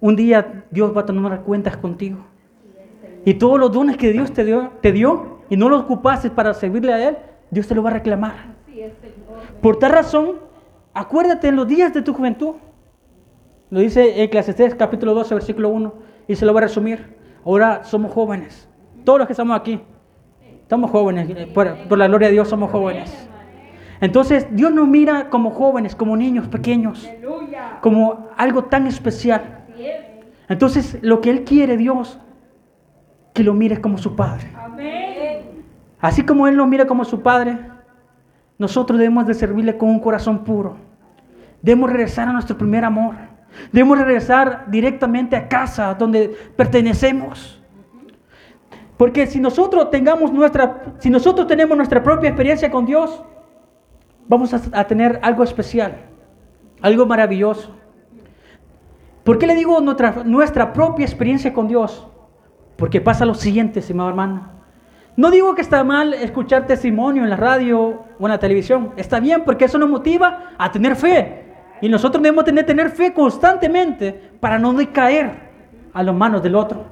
un 0.01 0.17
día 0.17 0.65
Dios 0.71 0.97
va 0.97 1.03
a 1.03 1.07
tomar 1.07 1.43
cuentas 1.43 1.77
contigo. 1.77 2.19
Y 3.25 3.35
todos 3.35 3.59
los 3.59 3.73
dones 3.73 3.97
que 3.97 4.13
Dios 4.13 4.33
te 4.33 4.45
dio, 4.45 4.73
te 4.81 4.93
dio 4.93 5.41
y 5.49 5.57
no 5.57 5.69
los 5.69 5.83
ocupaste 5.83 6.31
para 6.31 6.55
servirle 6.55 6.93
a 6.93 7.09
Él, 7.09 7.19
Dios 7.51 7.67
te 7.67 7.75
lo 7.75 7.83
va 7.83 7.91
a 7.91 7.95
reclamar. 7.95 8.55
Por 9.61 9.79
tal 9.79 9.93
razón, 9.93 10.37
acuérdate 10.95 11.49
en 11.49 11.57
los 11.57 11.67
días 11.67 11.93
de 11.93 12.03
tu 12.03 12.15
juventud. 12.15 12.55
Lo 13.71 13.81
dice 13.81 14.23
Eclesiastés 14.23 14.75
capítulo 14.75 15.15
12, 15.15 15.35
versículo 15.35 15.69
1, 15.69 15.95
y 16.29 16.35
se 16.35 16.47
lo 16.47 16.55
va 16.55 16.61
a 16.61 16.63
resumir. 16.63 17.17
Ahora 17.45 17.85
somos 17.85 18.13
jóvenes. 18.13 18.69
Todos 19.05 19.19
los 19.19 19.27
que 19.27 19.33
estamos 19.33 19.59
aquí, 19.59 19.81
estamos 20.63 20.91
jóvenes. 20.91 21.49
Por, 21.49 21.89
por 21.89 21.99
la 21.99 22.09
gloria 22.09 22.29
de 22.29 22.35
Dios 22.35 22.49
somos 22.49 22.71
jóvenes. 22.71 23.29
Entonces 24.01 24.47
Dios 24.51 24.73
nos 24.73 24.89
mira 24.89 25.29
como 25.29 25.51
jóvenes, 25.51 25.95
como 25.95 26.17
niños 26.17 26.49
pequeños, 26.49 27.09
como 27.83 28.29
algo 28.37 28.65
tan 28.65 28.87
especial. 28.87 29.67
Entonces 30.49 30.99
lo 31.03 31.21
que 31.21 31.31
Él 31.31 31.45
quiere 31.45 31.77
Dios, 31.77 32.19
que 33.33 33.43
lo 33.45 33.55
mires 33.55 33.79
como 33.79 33.99
su 33.99 34.17
Padre. 34.17 34.51
Así 36.01 36.25
como 36.25 36.47
Él 36.47 36.57
lo 36.57 36.67
mira 36.67 36.87
como 36.87 37.05
su 37.05 37.23
Padre, 37.23 37.59
nosotros 38.59 38.99
debemos 38.99 39.27
de 39.27 39.35
servirle 39.35 39.77
con 39.77 39.89
un 39.89 40.01
corazón 40.01 40.45
puro. 40.45 40.77
Debemos 41.63 41.91
regresar 41.91 42.29
a 42.29 42.33
nuestro 42.33 42.57
primer 42.57 42.85
amor. 42.85 43.15
Debemos 43.73 43.99
regresar 43.99 44.65
directamente 44.69 45.37
a 45.37 45.49
casa 45.49 45.95
donde 45.95 46.37
pertenecemos. 46.57 47.61
Porque 48.97 49.27
si 49.27 49.41
nosotros 49.41 49.91
tengamos 49.91 50.33
nuestra, 50.33 50.83
si 50.99 51.09
nosotros 51.09 51.47
tenemos 51.47 51.77
nuestra 51.77 52.03
propia 52.03 52.29
experiencia 52.29 52.71
con 52.71 52.85
Dios, 52.85 53.23
vamos 54.29 54.53
a, 54.53 54.85
tener 54.85 55.19
algo 55.23 55.43
especial, 55.43 55.97
algo 56.83 57.07
maravilloso. 57.07 57.75
¿Por 59.25 59.39
qué 59.39 59.47
le 59.47 59.55
digo 59.55 59.81
nuestra, 59.81 60.23
nuestra 60.25 60.73
propia 60.73 61.05
experiencia 61.05 61.53
con 61.53 61.67
Dios? 61.67 62.07
Porque 62.81 63.03
pasa 63.03 63.27
lo 63.27 63.35
siguiente, 63.35 63.81
estimado 63.81 64.09
hermano. 64.09 64.49
No 65.15 65.31
digo 65.31 65.55
que 65.55 65.61
está 65.61 65.85
mal 65.85 66.15
escuchar 66.15 66.67
testimonio 66.67 67.23
en 67.23 67.29
la 67.29 67.37
radio 67.37 68.05
o 68.19 68.27
en 68.27 68.31
la 68.31 68.39
televisión. 68.39 68.95
Está 68.97 69.21
bien 69.21 69.43
porque 69.45 69.67
eso 69.67 69.77
nos 69.77 69.91
motiva 69.91 70.53
a 70.57 70.73
tener 70.73 70.97
fe. 70.97 71.45
Y 71.83 71.91
nosotros 71.91 72.23
debemos 72.23 72.47
tener, 72.47 72.65
tener 72.65 72.89
fe 72.89 73.13
constantemente 73.13 74.31
para 74.41 74.59
no 74.59 74.73
decaer 74.73 75.51
a 75.93 76.03
las 76.03 76.15
manos 76.15 76.43
del 76.43 76.55
otro. 76.55 76.87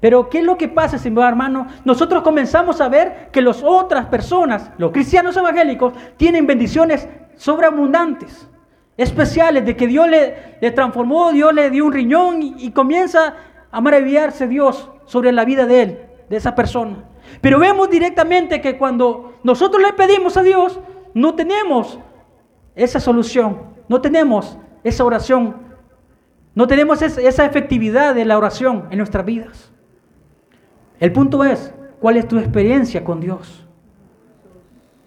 Pero 0.00 0.30
¿qué 0.30 0.38
es 0.38 0.44
lo 0.44 0.56
que 0.56 0.68
pasa, 0.68 0.96
estimado 0.96 1.28
hermano? 1.28 1.66
Nosotros 1.84 2.22
comenzamos 2.22 2.80
a 2.80 2.88
ver 2.88 3.28
que 3.30 3.42
las 3.42 3.62
otras 3.62 4.06
personas, 4.06 4.70
los 4.78 4.92
cristianos 4.92 5.36
evangélicos, 5.36 5.92
tienen 6.16 6.46
bendiciones 6.46 7.06
sobreabundantes, 7.36 8.48
especiales, 8.96 9.66
de 9.66 9.76
que 9.76 9.88
Dios 9.88 10.08
le, 10.08 10.56
le 10.58 10.70
transformó, 10.70 11.32
Dios 11.32 11.52
le 11.52 11.68
dio 11.68 11.84
un 11.84 11.92
riñón 11.92 12.42
y, 12.42 12.54
y 12.60 12.70
comienza 12.70 13.34
a 13.70 13.80
maravillarse 13.82 14.48
Dios 14.48 14.88
sobre 15.08 15.32
la 15.32 15.44
vida 15.44 15.66
de 15.66 15.82
él, 15.82 15.98
de 16.28 16.36
esa 16.36 16.54
persona. 16.54 17.04
Pero 17.40 17.58
vemos 17.58 17.90
directamente 17.90 18.60
que 18.60 18.76
cuando 18.76 19.32
nosotros 19.42 19.82
le 19.82 19.94
pedimos 19.94 20.36
a 20.36 20.42
Dios, 20.42 20.78
no 21.14 21.34
tenemos 21.34 21.98
esa 22.76 23.00
solución, 23.00 23.58
no 23.88 24.00
tenemos 24.00 24.58
esa 24.84 25.04
oración, 25.04 25.56
no 26.54 26.66
tenemos 26.66 27.00
esa 27.02 27.44
efectividad 27.46 28.14
de 28.14 28.26
la 28.26 28.36
oración 28.36 28.86
en 28.90 28.98
nuestras 28.98 29.24
vidas. 29.24 29.72
El 31.00 31.12
punto 31.12 31.42
es, 31.42 31.72
¿cuál 32.00 32.18
es 32.18 32.28
tu 32.28 32.38
experiencia 32.38 33.02
con 33.02 33.20
Dios? 33.20 33.66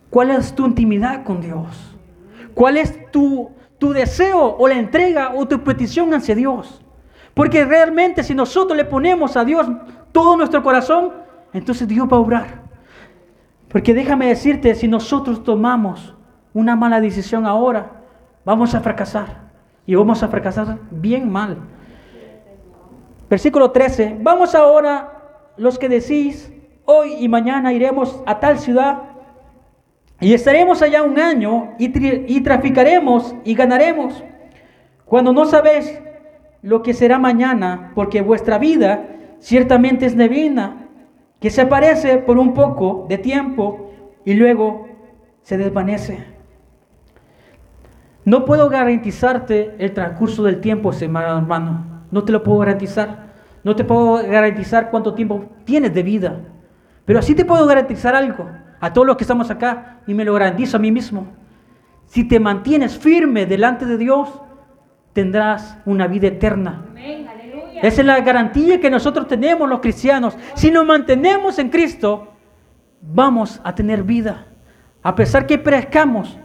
¿Cuál 0.10 0.32
es 0.32 0.56
tu 0.56 0.66
intimidad 0.66 1.24
con 1.24 1.42
Dios? 1.42 1.96
¿Cuál 2.56 2.78
es 2.78 3.12
tu, 3.12 3.52
tu 3.78 3.94
deseo 3.94 4.58
o 4.58 4.68
la 4.68 4.80
entrega 4.80 5.34
o 5.36 5.48
tu 5.48 5.64
petición 5.64 6.14
hacia 6.14 6.34
Dios? 6.34 6.82
Porque 7.34 7.66
realmente 7.66 8.24
si 8.24 8.34
nosotros 8.36 8.78
le 8.78 8.86
ponemos 8.86 9.38
a 9.38 9.46
Dios 9.46 9.68
todo 10.12 10.36
nuestro 10.36 10.62
corazón, 10.64 11.14
entonces 11.54 11.88
Dios 11.88 12.08
va 12.12 12.18
a 12.18 12.20
obrar. 12.20 12.62
Porque 13.70 13.94
déjame 13.94 14.28
decirte, 14.28 14.76
si 14.76 14.88
nosotros 14.88 15.44
tomamos 15.44 16.14
una 16.54 16.76
mala 16.76 17.00
decisión 17.00 17.46
ahora, 17.46 18.02
vamos 18.44 18.76
a 18.76 18.82
fracasar. 18.82 19.52
Y 19.86 19.96
vamos 19.96 20.22
a 20.24 20.28
fracasar 20.28 20.78
bien 20.92 21.32
mal. 21.32 21.58
Versículo 23.30 23.72
13. 23.72 24.18
Vamos 24.22 24.54
ahora 24.56 25.22
los 25.56 25.80
que 25.80 25.88
decís, 25.88 26.52
hoy 26.86 27.14
y 27.14 27.30
mañana 27.30 27.72
iremos 27.72 28.22
a 28.26 28.40
tal 28.40 28.60
ciudad 28.60 29.04
y 30.22 30.36
estaremos 30.36 30.82
allá 30.84 31.02
un 31.02 31.20
año 31.20 31.74
y, 31.80 32.42
traficaremos 32.42 33.34
y 33.44 33.56
ganaremos, 33.56 34.24
cuando 35.04 35.34
no 35.34 35.46
sabéis 35.46 36.00
lo 36.62 36.84
que 36.84 36.94
será 36.94 37.18
mañana, 37.18 37.92
porque 37.96 38.22
vuestra 38.22 38.58
vida 38.58 39.08
ciertamente 39.40 40.06
es 40.06 40.16
neblina, 40.16 40.88
que 41.40 41.50
se 41.50 41.62
aparece 41.62 42.18
por 42.18 42.38
un 42.38 42.54
poco 42.54 43.06
de 43.10 43.18
tiempo 43.18 43.92
y 44.26 44.36
luego 44.36 44.88
se 45.42 45.58
desvanece. 45.58 46.24
No 48.24 48.46
puedo 48.46 48.70
garantizarte 48.70 49.76
el 49.80 49.94
transcurso 49.94 50.44
del 50.44 50.62
tiempo, 50.62 50.92
hermano. 50.94 52.04
No 52.12 52.24
te 52.24 52.32
lo 52.32 52.44
puedo 52.44 52.60
garantizar. 52.60 53.32
No 53.64 53.76
te 53.76 53.84
puedo 53.84 54.16
garantizar 54.28 54.92
cuánto 54.92 55.16
tiempo 55.16 55.46
tienes 55.66 55.94
de 55.94 56.04
vida. 56.04 56.42
Pero 57.06 57.20
así 57.20 57.34
te 57.34 57.46
puedo 57.46 57.66
garantizar 57.66 58.16
algo 58.16 58.48
a 58.80 58.94
todos 58.94 59.08
los 59.08 59.18
que 59.18 59.24
estamos 59.24 59.50
acá 59.50 60.02
y 60.06 60.14
me 60.14 60.26
lo 60.26 60.34
garantizo 60.34 60.78
a 60.78 60.80
mí 60.80 60.92
mismo. 60.92 61.28
Si 62.06 62.28
te 62.28 62.40
mantienes 62.40 62.98
firme 62.98 63.48
delante 63.48 63.86
de 63.86 63.98
Dios, 63.98 64.30
tendrás 65.14 65.78
una 65.86 66.08
vida 66.08 66.28
eterna. 66.28 66.86
Esa 67.82 68.02
es 68.02 68.08
la 68.08 68.20
garantía 68.22 68.80
que 68.80 68.90
nosotros 68.90 69.28
tenemos 69.28 69.68
los 69.68 69.80
cristianos. 69.80 70.38
Si 70.54 70.70
nos 70.70 70.86
mantenemos 70.86 71.58
en 71.58 71.70
Cristo, 71.70 72.28
vamos 73.02 73.60
a 73.64 73.74
tener 73.74 74.04
vida. 74.04 74.46
A 75.02 75.16
pesar 75.16 75.48
que 75.48 75.58
perezcamos, 75.58 76.38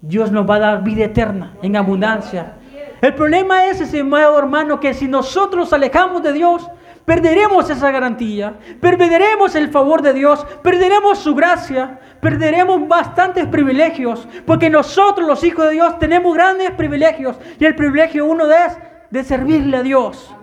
Dios 0.00 0.30
nos 0.30 0.48
va 0.48 0.56
a 0.56 0.60
dar 0.60 0.84
vida 0.84 1.04
eterna 1.04 1.56
en 1.62 1.76
abundancia. 1.76 2.54
El 3.00 3.14
problema 3.14 3.66
es, 3.66 3.80
estimado 3.80 4.38
hermano, 4.38 4.78
que 4.78 4.94
si 4.94 5.08
nosotros 5.08 5.64
nos 5.64 5.72
alejamos 5.72 6.22
de 6.22 6.32
Dios, 6.32 6.70
perderemos 7.04 7.68
esa 7.70 7.90
garantía, 7.90 8.54
perderemos 8.80 9.54
el 9.54 9.68
favor 9.68 10.02
de 10.02 10.12
Dios, 10.12 10.46
perderemos 10.62 11.18
su 11.18 11.34
gracia, 11.34 12.00
perderemos 12.20 12.88
bastantes 12.88 13.46
privilegios, 13.46 14.26
porque 14.46 14.70
nosotros 14.70 15.26
los 15.26 15.44
hijos 15.44 15.66
de 15.66 15.72
Dios 15.72 15.98
tenemos 15.98 16.34
grandes 16.34 16.70
privilegios 16.72 17.36
y 17.58 17.64
el 17.64 17.74
privilegio 17.74 18.26
uno 18.26 18.50
es 18.50 18.78
de 19.10 19.24
servirle 19.24 19.76
a 19.76 19.82
Dios. 19.82 20.34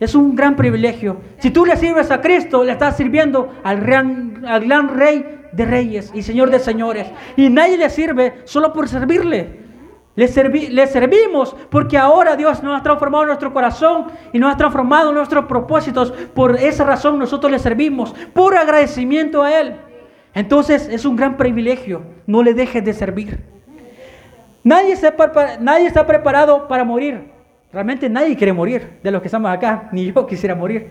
Es 0.00 0.16
un 0.16 0.34
gran 0.34 0.56
privilegio. 0.56 1.18
Si 1.38 1.50
tú 1.50 1.64
le 1.64 1.76
sirves 1.76 2.10
a 2.10 2.20
Cristo, 2.20 2.64
le 2.64 2.72
estás 2.72 2.96
sirviendo 2.96 3.52
al 3.62 3.80
gran, 3.80 4.42
al 4.44 4.64
gran 4.64 4.88
Rey 4.96 5.42
de 5.52 5.64
Reyes 5.64 6.10
y 6.12 6.22
Señor 6.22 6.50
de 6.50 6.58
Señores. 6.58 7.06
Y 7.36 7.48
nadie 7.50 7.78
le 7.78 7.88
sirve 7.88 8.42
solo 8.44 8.72
por 8.72 8.88
servirle. 8.88 9.61
Le, 10.14 10.28
le, 10.70 10.86
servimos 10.86 11.56
porque 11.70 11.96
ahora 11.96 12.36
Dios 12.36 12.62
nos 12.62 12.78
ha 12.78 12.82
transformado 12.82 13.24
nuestro 13.24 13.52
corazón 13.52 14.08
y 14.32 14.38
nos 14.38 14.52
ha 14.52 14.56
transformado 14.56 15.10
nuestros 15.12 15.46
propósitos. 15.46 16.12
Por 16.34 16.56
esa 16.56 16.84
razón 16.84 17.18
nosotros 17.18 17.50
le 17.50 17.58
servimos, 17.58 18.14
por 18.34 18.56
agradecimiento 18.56 19.42
a 19.42 19.58
Él. 19.58 19.76
Entonces 20.34 20.88
es 20.88 21.04
un 21.04 21.16
gran 21.16 21.36
privilegio. 21.36 22.02
No 22.26 22.42
le 22.42 22.52
dejes 22.52 22.84
de 22.84 22.92
servir. 22.92 23.40
Nadie 24.64 24.92
está, 24.92 25.14
nadie 25.60 25.86
está 25.86 26.06
preparado 26.06 26.68
para 26.68 26.84
morir. 26.84 27.30
Realmente 27.72 28.08
nadie 28.08 28.36
quiere 28.36 28.52
morir 28.52 28.98
de 29.02 29.10
los 29.10 29.22
que 29.22 29.28
estamos 29.28 29.50
acá, 29.50 29.88
ni 29.92 30.12
yo 30.12 30.26
quisiera 30.26 30.54
morir. 30.54 30.90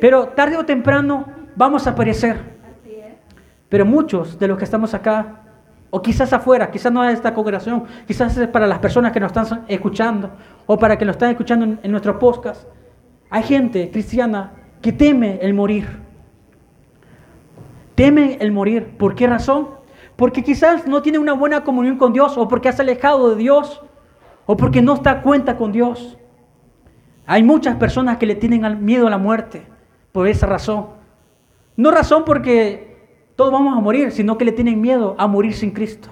Pero 0.00 0.28
tarde 0.28 0.56
o 0.56 0.64
temprano 0.64 1.26
vamos 1.54 1.86
a 1.86 1.94
perecer. 1.94 2.36
Pero 3.68 3.84
muchos 3.84 4.38
de 4.38 4.48
los 4.48 4.58
que 4.58 4.64
estamos 4.64 4.94
acá, 4.94 5.41
o 5.94 6.00
quizás 6.00 6.32
afuera, 6.32 6.70
quizás 6.70 6.90
no 6.90 7.04
es 7.04 7.12
esta 7.12 7.34
congregación, 7.34 7.84
quizás 8.06 8.34
es 8.38 8.48
para 8.48 8.66
las 8.66 8.78
personas 8.78 9.12
que 9.12 9.20
nos 9.20 9.30
están 9.30 9.66
escuchando, 9.68 10.30
o 10.64 10.78
para 10.78 10.96
que 10.96 11.04
nos 11.04 11.16
están 11.16 11.28
escuchando 11.28 11.66
en, 11.66 11.80
en 11.82 11.90
nuestro 11.90 12.18
podcast, 12.18 12.66
hay 13.28 13.42
gente 13.42 13.90
cristiana 13.90 14.54
que 14.80 14.90
teme 14.90 15.38
el 15.42 15.52
morir. 15.52 15.86
Teme 17.94 18.38
el 18.40 18.52
morir. 18.52 18.96
¿Por 18.96 19.14
qué 19.14 19.26
razón? 19.26 19.68
Porque 20.16 20.42
quizás 20.42 20.86
no 20.86 21.02
tiene 21.02 21.18
una 21.18 21.34
buena 21.34 21.62
comunión 21.62 21.98
con 21.98 22.14
Dios, 22.14 22.38
o 22.38 22.48
porque 22.48 22.70
has 22.70 22.80
alejado 22.80 23.28
de 23.28 23.36
Dios, 23.36 23.82
o 24.46 24.56
porque 24.56 24.80
no 24.80 24.94
está 24.94 25.10
a 25.10 25.22
cuenta 25.22 25.58
con 25.58 25.72
Dios. 25.72 26.16
Hay 27.26 27.42
muchas 27.42 27.76
personas 27.76 28.16
que 28.16 28.24
le 28.24 28.34
tienen 28.34 28.82
miedo 28.82 29.06
a 29.06 29.10
la 29.10 29.18
muerte 29.18 29.66
por 30.10 30.26
esa 30.26 30.46
razón. 30.46 30.86
No 31.76 31.90
razón 31.90 32.24
porque 32.24 32.91
todos 33.36 33.52
vamos 33.52 33.76
a 33.76 33.80
morir, 33.80 34.12
sino 34.12 34.36
que 34.38 34.44
le 34.44 34.52
tienen 34.52 34.80
miedo 34.80 35.14
a 35.18 35.26
morir 35.26 35.54
sin 35.54 35.70
Cristo. 35.70 36.08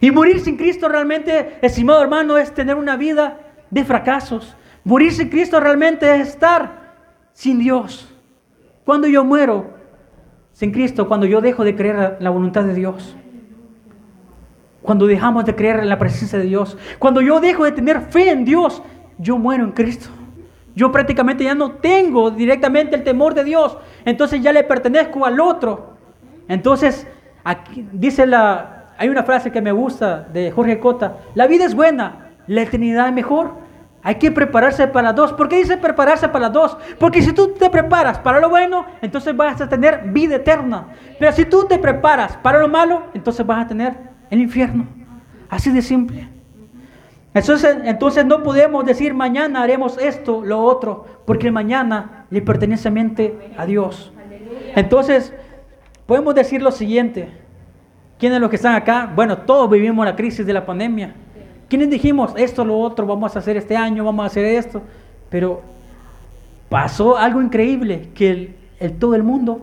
Y 0.00 0.10
morir 0.10 0.40
sin 0.40 0.56
Cristo 0.56 0.88
realmente, 0.88 1.58
estimado 1.62 2.02
hermano, 2.02 2.38
es 2.38 2.54
tener 2.54 2.76
una 2.76 2.96
vida 2.96 3.40
de 3.70 3.84
fracasos. 3.84 4.56
Morir 4.84 5.12
sin 5.12 5.28
Cristo 5.28 5.58
realmente 5.58 6.14
es 6.14 6.28
estar 6.28 6.94
sin 7.32 7.58
Dios. 7.58 8.08
Cuando 8.84 9.06
yo 9.08 9.24
muero 9.24 9.74
sin 10.52 10.72
Cristo, 10.72 11.08
cuando 11.08 11.26
yo 11.26 11.40
dejo 11.40 11.64
de 11.64 11.74
creer 11.74 12.16
la 12.20 12.30
voluntad 12.30 12.64
de 12.64 12.74
Dios, 12.74 13.16
cuando 14.82 15.06
dejamos 15.06 15.44
de 15.44 15.54
creer 15.54 15.80
en 15.80 15.88
la 15.88 15.98
presencia 15.98 16.38
de 16.38 16.46
Dios, 16.46 16.78
cuando 16.98 17.20
yo 17.20 17.40
dejo 17.40 17.64
de 17.64 17.72
tener 17.72 18.00
fe 18.02 18.30
en 18.30 18.44
Dios, 18.44 18.82
yo 19.18 19.36
muero 19.36 19.64
en 19.64 19.72
Cristo. 19.72 20.08
Yo 20.78 20.92
prácticamente 20.92 21.42
ya 21.42 21.56
no 21.56 21.72
tengo 21.72 22.30
directamente 22.30 22.94
el 22.94 23.02
temor 23.02 23.34
de 23.34 23.42
Dios. 23.42 23.76
Entonces 24.04 24.40
ya 24.40 24.52
le 24.52 24.62
pertenezco 24.62 25.26
al 25.26 25.40
otro. 25.40 25.94
Entonces, 26.46 27.04
aquí 27.42 27.84
dice 27.90 28.24
la, 28.28 28.92
hay 28.96 29.08
una 29.08 29.24
frase 29.24 29.50
que 29.50 29.60
me 29.60 29.72
gusta 29.72 30.20
de 30.32 30.52
Jorge 30.52 30.78
Cota. 30.78 31.16
La 31.34 31.48
vida 31.48 31.64
es 31.64 31.74
buena, 31.74 32.30
la 32.46 32.62
eternidad 32.62 33.08
es 33.08 33.12
mejor. 33.12 33.54
Hay 34.04 34.14
que 34.14 34.30
prepararse 34.30 34.86
para 34.86 35.08
las 35.08 35.16
dos. 35.16 35.32
¿Por 35.32 35.48
qué 35.48 35.56
dice 35.56 35.78
prepararse 35.78 36.28
para 36.28 36.44
las 36.44 36.52
dos? 36.52 36.78
Porque 37.00 37.22
si 37.22 37.32
tú 37.32 37.54
te 37.54 37.68
preparas 37.70 38.20
para 38.20 38.38
lo 38.38 38.48
bueno, 38.48 38.86
entonces 39.02 39.36
vas 39.36 39.60
a 39.60 39.68
tener 39.68 40.04
vida 40.12 40.36
eterna. 40.36 40.90
Pero 41.18 41.32
si 41.32 41.44
tú 41.44 41.66
te 41.66 41.80
preparas 41.80 42.36
para 42.36 42.60
lo 42.60 42.68
malo, 42.68 43.02
entonces 43.14 43.44
vas 43.44 43.64
a 43.64 43.66
tener 43.66 43.96
el 44.30 44.40
infierno. 44.40 44.86
Así 45.50 45.72
de 45.72 45.82
simple. 45.82 46.37
Entonces, 47.38 47.76
entonces 47.84 48.26
no 48.26 48.42
podemos 48.42 48.84
decir 48.84 49.14
mañana 49.14 49.62
haremos 49.62 49.96
esto, 49.98 50.42
lo 50.44 50.60
otro, 50.62 51.06
porque 51.24 51.50
mañana 51.50 52.26
le 52.30 52.42
pertenece 52.42 52.90
mente 52.90 53.52
a 53.56 53.64
Dios. 53.64 54.12
Entonces, 54.74 55.32
podemos 56.06 56.34
decir 56.34 56.62
lo 56.62 56.70
siguiente. 56.70 57.28
¿Quiénes 58.18 58.40
los 58.40 58.50
que 58.50 58.56
están 58.56 58.74
acá? 58.74 59.12
Bueno, 59.14 59.38
todos 59.38 59.70
vivimos 59.70 60.04
la 60.04 60.16
crisis 60.16 60.44
de 60.44 60.52
la 60.52 60.66
pandemia. 60.66 61.14
¿Quiénes 61.68 61.90
dijimos 61.90 62.32
esto, 62.36 62.64
lo 62.64 62.78
otro, 62.78 63.06
vamos 63.06 63.36
a 63.36 63.38
hacer 63.38 63.56
este 63.56 63.76
año, 63.76 64.04
vamos 64.04 64.24
a 64.24 64.26
hacer 64.26 64.44
esto? 64.44 64.82
Pero 65.30 65.62
pasó 66.68 67.16
algo 67.16 67.40
increíble, 67.40 68.08
que 68.14 68.56
el, 68.80 68.92
todo 68.98 69.14
el 69.14 69.22
mundo 69.22 69.60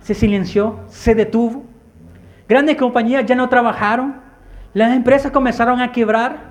se 0.00 0.14
silenció, 0.14 0.78
se 0.88 1.14
detuvo. 1.14 1.64
Grandes 2.48 2.76
compañías 2.76 3.26
ya 3.26 3.34
no 3.34 3.48
trabajaron, 3.48 4.16
las 4.72 4.96
empresas 4.96 5.32
comenzaron 5.32 5.80
a 5.80 5.92
quebrar, 5.92 6.47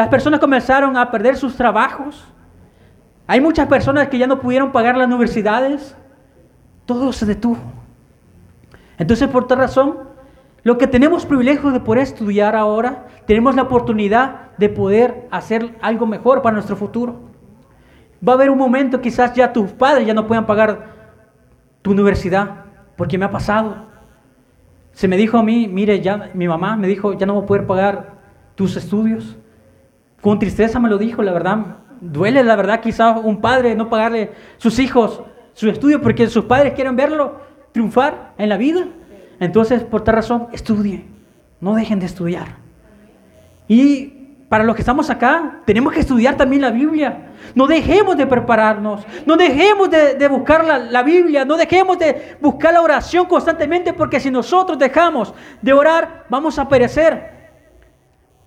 las 0.00 0.08
personas 0.08 0.40
comenzaron 0.40 0.96
a 0.96 1.10
perder 1.10 1.36
sus 1.36 1.56
trabajos. 1.56 2.24
Hay 3.26 3.38
muchas 3.38 3.68
personas 3.68 4.08
que 4.08 4.16
ya 4.16 4.26
no 4.26 4.40
pudieron 4.40 4.72
pagar 4.72 4.96
las 4.96 5.06
universidades. 5.06 5.94
Todo 6.86 7.12
se 7.12 7.26
detuvo. 7.26 7.58
Entonces, 8.96 9.28
por 9.28 9.46
tal 9.46 9.58
razón, 9.58 9.98
lo 10.62 10.78
que 10.78 10.86
tenemos 10.86 11.26
privilegio 11.26 11.70
de 11.70 11.80
poder 11.80 12.04
estudiar 12.04 12.56
ahora, 12.56 13.08
tenemos 13.26 13.54
la 13.54 13.64
oportunidad 13.64 14.56
de 14.56 14.70
poder 14.70 15.28
hacer 15.30 15.76
algo 15.82 16.06
mejor 16.06 16.40
para 16.40 16.54
nuestro 16.54 16.76
futuro. 16.76 17.20
Va 18.26 18.32
a 18.32 18.36
haber 18.36 18.48
un 18.48 18.56
momento, 18.56 19.02
quizás 19.02 19.34
ya 19.34 19.52
tus 19.52 19.70
padres 19.70 20.06
ya 20.06 20.14
no 20.14 20.26
puedan 20.26 20.46
pagar 20.46 20.94
tu 21.82 21.90
universidad, 21.90 22.64
porque 22.96 23.18
me 23.18 23.26
ha 23.26 23.30
pasado. 23.30 23.84
Se 24.92 25.08
me 25.08 25.18
dijo 25.18 25.36
a 25.36 25.42
mí, 25.42 25.68
mire, 25.68 26.00
ya 26.00 26.30
mi 26.32 26.48
mamá 26.48 26.74
me 26.74 26.88
dijo, 26.88 27.12
ya 27.12 27.26
no 27.26 27.34
voy 27.34 27.42
a 27.42 27.46
poder 27.46 27.66
pagar 27.66 28.14
tus 28.54 28.78
estudios. 28.78 29.36
Con 30.20 30.38
tristeza 30.38 30.78
me 30.78 30.88
lo 30.88 30.98
dijo, 30.98 31.22
la 31.22 31.32
verdad. 31.32 31.58
Duele, 32.00 32.42
la 32.42 32.56
verdad, 32.56 32.80
quizás 32.80 33.20
un 33.22 33.40
padre 33.40 33.74
no 33.74 33.90
pagarle 33.90 34.32
sus 34.56 34.78
hijos 34.78 35.22
su 35.54 35.68
estudio 35.68 36.00
porque 36.00 36.26
sus 36.28 36.46
padres 36.46 36.72
quieren 36.72 36.96
verlo 36.96 37.40
triunfar 37.72 38.32
en 38.38 38.48
la 38.48 38.56
vida. 38.56 38.86
Entonces, 39.38 39.82
por 39.82 40.02
tal 40.02 40.16
razón, 40.16 40.48
estudien. 40.52 41.06
No 41.60 41.74
dejen 41.74 42.00
de 42.00 42.06
estudiar. 42.06 42.56
Y 43.68 44.06
para 44.48 44.64
los 44.64 44.74
que 44.74 44.82
estamos 44.82 45.10
acá, 45.10 45.60
tenemos 45.64 45.92
que 45.92 46.00
estudiar 46.00 46.36
también 46.36 46.62
la 46.62 46.70
Biblia. 46.70 47.28
No 47.54 47.66
dejemos 47.66 48.16
de 48.16 48.26
prepararnos, 48.26 49.06
no 49.24 49.36
dejemos 49.36 49.90
de, 49.90 50.28
buscar 50.28 50.64
la, 50.64 51.02
Biblia, 51.02 51.44
no 51.44 51.56
dejemos 51.56 51.98
de 51.98 52.36
buscar 52.40 52.72
la 52.72 52.82
oración 52.82 53.26
constantemente, 53.26 53.92
porque 53.92 54.18
si 54.18 54.30
nosotros 54.30 54.78
dejamos 54.78 55.32
de 55.62 55.72
orar, 55.72 56.24
vamos 56.28 56.58
a 56.58 56.68
perecer. 56.68 57.39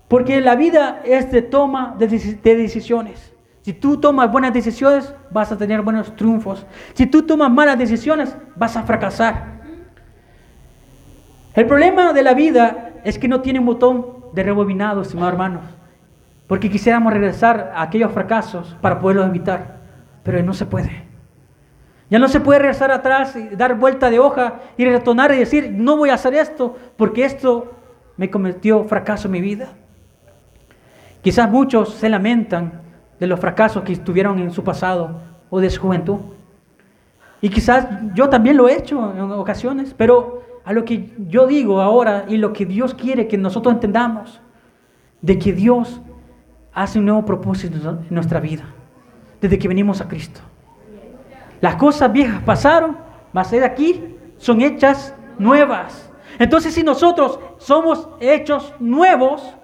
Porque 0.08 0.42
la 0.42 0.56
vida 0.56 1.02
es 1.06 1.32
de 1.32 1.42
toma 1.42 1.96
de, 1.98 2.08
decisiones. 2.08 3.34
Si 3.62 3.74
tú 3.74 3.98
tomas 3.98 4.32
buenas 4.32 4.54
decisiones, 4.54 5.14
vas 5.32 5.52
a 5.52 5.58
tener 5.58 5.82
buenos 5.82 6.16
triunfos. 6.16 6.66
Si 6.94 7.06
tú 7.06 7.24
tomas 7.24 7.52
malas 7.52 7.78
decisiones, 7.78 8.36
vas 8.56 8.76
a 8.76 8.84
fracasar. 8.84 9.54
El 11.56 11.66
problema 11.66 12.14
de 12.14 12.24
la 12.24 12.34
vida 12.34 12.92
es 13.04 13.18
que 13.18 13.28
no 13.28 13.42
tiene 13.42 13.60
un 13.60 13.66
botón 13.66 14.06
de 14.34 14.44
rebobinado, 14.44 15.02
estimados 15.02 15.34
hermanos. 15.34 15.64
Porque 16.48 16.70
quisiéramos 16.70 17.14
regresar 17.14 17.72
a 17.74 17.84
aquellos 17.84 18.12
fracasos 18.12 18.76
para 18.82 19.00
poderlos 19.00 19.28
evitar. 19.28 19.78
Pero 20.24 20.44
no 20.44 20.54
se 20.54 20.66
puede. 20.66 21.04
Ya 22.10 22.20
no 22.20 22.28
se 22.28 22.40
puede 22.40 22.60
regresar 22.60 22.92
atrás 22.92 23.36
y 23.36 23.56
dar 23.56 23.76
vuelta 23.76 24.10
de 24.10 24.20
hoja 24.20 24.60
y 24.78 24.86
retornar 24.86 25.34
y 25.34 25.40
decir, 25.40 25.72
no 25.72 25.98
voy 25.98 26.10
a 26.10 26.16
hacer 26.16 26.34
esto 26.36 26.76
porque 26.98 27.26
esto 27.26 27.74
me 28.18 28.30
cometió 28.30 28.84
fracaso 28.84 29.28
en 29.28 29.32
mi 29.32 29.42
vida. 29.42 29.70
Quizás 31.24 31.50
muchos 31.50 31.94
se 31.94 32.10
lamentan 32.10 32.82
de 33.18 33.28
los 33.28 33.40
fracasos 33.40 33.84
que 33.84 33.96
tuvieron 33.96 34.40
en 34.40 34.52
su 34.52 34.64
pasado 34.64 35.22
o 35.50 35.62
de 35.62 35.70
su 35.70 35.82
juventud. 35.82 36.20
Y 37.42 37.50
quizás 37.50 37.88
yo 38.14 38.28
también 38.28 38.58
lo 38.58 38.68
he 38.68 38.78
hecho 38.78 39.14
en 39.14 39.32
ocasiones, 39.32 39.96
pero 39.98 40.44
a 40.66 40.74
lo 40.74 40.84
que 40.84 41.14
yo 41.30 41.48
digo 41.48 41.82
ahora 41.82 42.26
y 42.28 42.38
lo 42.38 42.52
que 42.52 42.66
Dios 42.66 42.94
quiere 42.94 43.28
que 43.28 43.38
nosotros 43.38 43.74
entendamos, 43.74 44.42
de 45.22 45.40
que 45.40 45.54
Dios 45.54 46.02
hace 46.74 47.00
un 47.00 47.06
nuevo 47.06 47.26
propósito 47.26 47.78
en 47.90 48.14
nuestra 48.14 48.42
vida, 48.42 48.66
desde 49.40 49.58
que 49.58 49.70
venimos 49.70 50.02
a 50.02 50.08
Cristo. 50.10 50.42
Las 51.62 51.76
cosas 51.76 52.12
viejas 52.12 52.42
pasaron, 52.44 52.98
mas 53.32 53.50
de 53.50 53.64
aquí 53.64 54.18
son 54.38 54.60
hechas 54.60 55.16
nuevas. 55.40 56.12
Entonces 56.38 56.74
si 56.74 56.84
nosotros 56.84 57.40
somos 57.58 58.10
hechos 58.20 58.74
nuevos, 58.80 59.56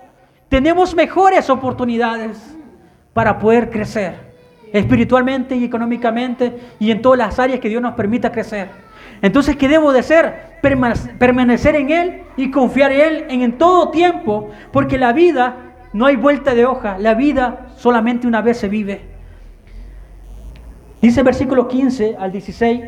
tenemos 0.50 0.96
mejores 0.96 1.50
oportunidades 1.50 2.38
para 3.14 3.38
poder 3.40 3.70
crecer 3.70 4.30
espiritualmente 4.74 5.56
y 5.56 5.64
económicamente 5.64 6.60
y 6.80 6.92
en 6.92 7.02
todas 7.02 7.18
las 7.18 7.40
áreas 7.40 7.60
que 7.60 7.70
Dios 7.70 7.82
nos 7.82 7.94
permita 7.96 8.32
crecer. 8.32 8.70
Entonces, 9.22 9.56
¿qué 9.56 9.68
debo 9.68 9.92
de 9.92 10.00
hacer? 10.00 10.60
Permanecer 10.62 11.76
en 11.76 11.90
Él 11.90 12.22
y 12.38 12.52
confiar 12.52 12.92
en 12.92 13.02
Él 13.02 13.26
en, 13.30 13.42
en 13.42 13.58
todo 13.58 13.90
tiempo, 13.90 14.50
porque 14.72 14.98
la 14.98 15.14
vida 15.14 15.56
no 15.94 16.06
hay 16.06 16.16
vuelta 16.16 16.54
de 16.54 16.66
hoja, 16.66 16.98
la 16.98 17.16
vida 17.16 17.68
solamente 17.76 18.28
una 18.28 18.42
vez 18.42 18.58
se 18.58 18.70
vive. 18.70 19.02
Dice 21.02 21.22
el 21.22 21.26
versículo 21.26 21.68
15 21.68 22.18
al 22.20 22.32
16, 22.32 22.82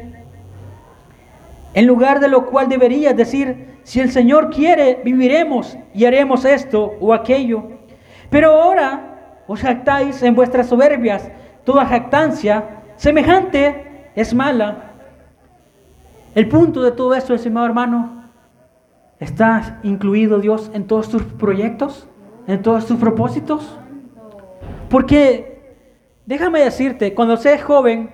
en 1.73 1.87
lugar 1.87 2.19
de 2.19 2.27
lo 2.27 2.45
cual 2.47 2.67
deberías 2.67 3.15
decir, 3.15 3.79
si 3.83 3.99
el 3.99 4.11
Señor 4.11 4.49
quiere, 4.49 5.01
viviremos 5.03 5.77
y 5.93 6.05
haremos 6.05 6.45
esto 6.45 6.93
o 6.99 7.13
aquello. 7.13 7.63
Pero 8.29 8.51
ahora 8.51 9.43
os 9.47 9.61
jactáis 9.61 10.21
en 10.23 10.35
vuestras 10.35 10.67
soberbias, 10.67 11.29
toda 11.63 11.85
jactancia 11.85 12.83
semejante 12.95 14.09
es 14.15 14.33
mala. 14.33 14.91
El 16.35 16.47
punto 16.47 16.81
de 16.81 16.91
todo 16.91 17.13
esto, 17.13 17.33
estimado 17.33 17.65
hermano, 17.65 18.23
¿está 19.19 19.79
incluido 19.83 20.39
Dios 20.39 20.71
en 20.73 20.87
todos 20.87 21.09
tus 21.09 21.23
proyectos? 21.23 22.07
¿En 22.47 22.61
todos 22.61 22.85
tus 22.85 22.97
propósitos? 22.97 23.77
Porque, 24.89 25.61
déjame 26.25 26.61
decirte, 26.61 27.13
cuando 27.13 27.37
se 27.37 27.53
es 27.53 27.63
joven, 27.63 28.11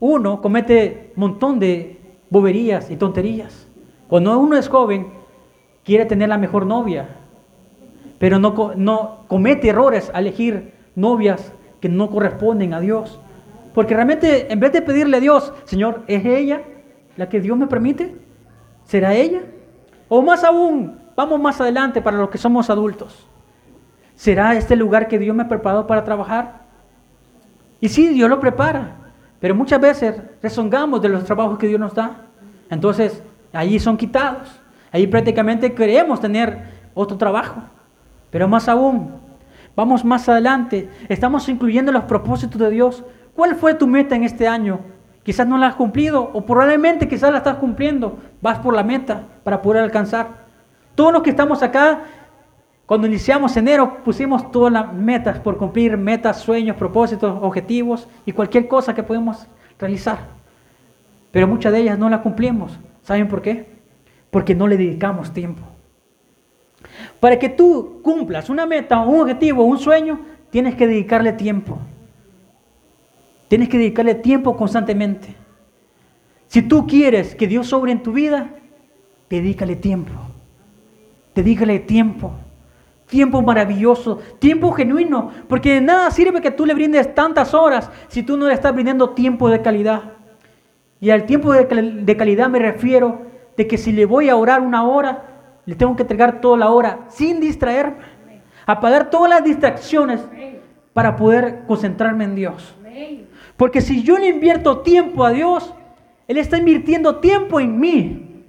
uno 0.00 0.40
comete 0.40 1.12
un 1.16 1.20
montón 1.20 1.58
de 1.58 1.99
boberías 2.30 2.90
y 2.90 2.96
tonterías. 2.96 3.66
Cuando 4.08 4.38
uno 4.38 4.56
es 4.56 4.68
joven, 4.68 5.08
quiere 5.84 6.06
tener 6.06 6.28
la 6.28 6.38
mejor 6.38 6.66
novia, 6.66 7.16
pero 8.18 8.38
no, 8.38 8.72
no 8.76 9.24
comete 9.28 9.68
errores 9.68 10.10
al 10.14 10.26
elegir 10.26 10.74
novias 10.94 11.52
que 11.80 11.88
no 11.88 12.10
corresponden 12.10 12.74
a 12.74 12.80
Dios. 12.80 13.20
Porque 13.74 13.94
realmente, 13.94 14.52
en 14.52 14.60
vez 14.60 14.72
de 14.72 14.82
pedirle 14.82 15.16
a 15.18 15.20
Dios, 15.20 15.52
Señor, 15.64 16.02
¿es 16.06 16.24
ella 16.24 16.62
la 17.16 17.28
que 17.28 17.40
Dios 17.40 17.56
me 17.56 17.66
permite? 17.66 18.16
¿Será 18.84 19.14
ella? 19.14 19.42
O 20.08 20.22
más 20.22 20.42
aún, 20.42 20.98
vamos 21.14 21.40
más 21.40 21.60
adelante 21.60 22.02
para 22.02 22.18
los 22.18 22.30
que 22.30 22.38
somos 22.38 22.68
adultos. 22.68 23.26
¿Será 24.16 24.54
este 24.54 24.76
lugar 24.76 25.08
que 25.08 25.18
Dios 25.18 25.34
me 25.34 25.44
ha 25.44 25.48
preparado 25.48 25.86
para 25.86 26.04
trabajar? 26.04 26.62
Y 27.80 27.88
sí, 27.88 28.08
Dios 28.08 28.28
lo 28.28 28.40
prepara, 28.40 29.09
pero 29.40 29.54
muchas 29.54 29.80
veces 29.80 30.20
rezongamos 30.42 31.00
de 31.00 31.08
los 31.08 31.24
trabajos 31.24 31.58
que 31.58 31.66
Dios 31.66 31.80
nos 31.80 31.94
da. 31.94 32.26
Entonces, 32.68 33.22
allí 33.52 33.80
son 33.80 33.96
quitados. 33.96 34.60
Ahí 34.92 35.06
prácticamente 35.06 35.74
queremos 35.74 36.20
tener 36.20 36.58
otro 36.94 37.16
trabajo. 37.16 37.62
Pero 38.30 38.46
más 38.46 38.68
aún, 38.68 39.12
vamos 39.74 40.04
más 40.04 40.28
adelante, 40.28 40.88
estamos 41.08 41.48
incluyendo 41.48 41.90
los 41.90 42.04
propósitos 42.04 42.60
de 42.60 42.70
Dios. 42.70 43.02
¿Cuál 43.34 43.56
fue 43.56 43.74
tu 43.74 43.86
meta 43.86 44.14
en 44.14 44.24
este 44.24 44.46
año? 44.46 44.80
Quizás 45.22 45.46
no 45.46 45.58
la 45.58 45.68
has 45.68 45.74
cumplido 45.74 46.30
o 46.32 46.44
probablemente 46.44 47.08
quizás 47.08 47.30
la 47.32 47.38
estás 47.38 47.56
cumpliendo. 47.56 48.18
Vas 48.40 48.58
por 48.58 48.74
la 48.74 48.82
meta 48.82 49.24
para 49.42 49.62
poder 49.62 49.82
alcanzar. 49.82 50.28
Todos 50.94 51.12
los 51.12 51.22
que 51.22 51.30
estamos 51.30 51.62
acá, 51.62 52.02
cuando 52.90 53.06
iniciamos 53.06 53.56
enero, 53.56 54.02
pusimos 54.02 54.50
todas 54.50 54.72
las 54.72 54.92
metas 54.92 55.38
por 55.38 55.56
cumplir, 55.56 55.96
metas, 55.96 56.40
sueños, 56.40 56.74
propósitos, 56.74 57.38
objetivos 57.40 58.08
y 58.26 58.32
cualquier 58.32 58.66
cosa 58.66 58.96
que 58.96 59.04
podemos 59.04 59.46
realizar. 59.78 60.18
Pero 61.30 61.46
muchas 61.46 61.72
de 61.72 61.82
ellas 61.82 61.96
no 61.96 62.10
las 62.10 62.22
cumplimos. 62.22 62.76
¿Saben 63.04 63.28
por 63.28 63.42
qué? 63.42 63.80
porque 64.30 64.54
no 64.54 64.66
le 64.66 64.76
dedicamos 64.76 65.32
tiempo. 65.32 65.62
Para 67.18 67.38
que 67.38 67.48
tú 67.48 68.00
cumplas 68.02 68.48
una 68.48 68.64
meta, 68.66 69.00
un 69.00 69.20
objetivo, 69.20 69.64
un 69.64 69.78
sueño, 69.78 70.20
tienes 70.50 70.74
que 70.76 70.86
dedicarle 70.86 71.32
tiempo. 71.32 71.78
Tienes 73.48 73.68
que 73.68 73.78
dedicarle 73.78 74.14
tiempo 74.14 74.56
constantemente. 74.56 75.34
Si 76.46 76.62
tú 76.62 76.86
quieres 76.86 77.34
que 77.34 77.46
Dios 77.46 77.68
sobre 77.68 77.92
en 77.92 78.02
tu 78.02 78.12
vida, 78.12 78.50
dedícale 79.28 79.76
tiempo. 79.76 80.12
Dedícale 81.34 81.80
tiempo. 81.80 82.32
Tiempo 83.10 83.42
maravilloso, 83.42 84.20
tiempo 84.38 84.72
genuino, 84.72 85.30
porque 85.48 85.74
de 85.74 85.80
nada 85.80 86.10
sirve 86.10 86.40
que 86.40 86.50
tú 86.50 86.64
le 86.64 86.74
brindes 86.74 87.14
tantas 87.14 87.52
horas 87.52 87.90
si 88.08 88.22
tú 88.22 88.36
no 88.36 88.46
le 88.48 88.54
estás 88.54 88.72
brindando 88.72 89.10
tiempo 89.10 89.50
de 89.50 89.60
calidad. 89.60 90.12
Y 91.00 91.10
al 91.10 91.26
tiempo 91.26 91.52
de, 91.52 91.64
de 91.64 92.16
calidad 92.16 92.48
me 92.48 92.60
refiero 92.60 93.22
de 93.56 93.66
que 93.66 93.76
si 93.76 93.92
le 93.92 94.06
voy 94.06 94.28
a 94.28 94.36
orar 94.36 94.60
una 94.60 94.84
hora, 94.84 95.24
le 95.66 95.74
tengo 95.74 95.96
que 95.96 96.02
entregar 96.02 96.40
toda 96.40 96.56
la 96.56 96.70
hora 96.70 97.00
sin 97.08 97.40
distraerme, 97.40 97.98
apagar 98.64 99.10
todas 99.10 99.28
las 99.28 99.44
distracciones 99.44 100.20
para 100.92 101.16
poder 101.16 101.64
concentrarme 101.66 102.24
en 102.24 102.34
Dios. 102.34 102.74
Porque 103.56 103.80
si 103.80 104.02
yo 104.02 104.18
le 104.18 104.28
invierto 104.28 104.78
tiempo 104.78 105.24
a 105.24 105.30
Dios, 105.30 105.74
Él 106.26 106.38
está 106.38 106.56
invirtiendo 106.56 107.16
tiempo 107.16 107.60
en 107.60 107.78
mí. 107.78 108.44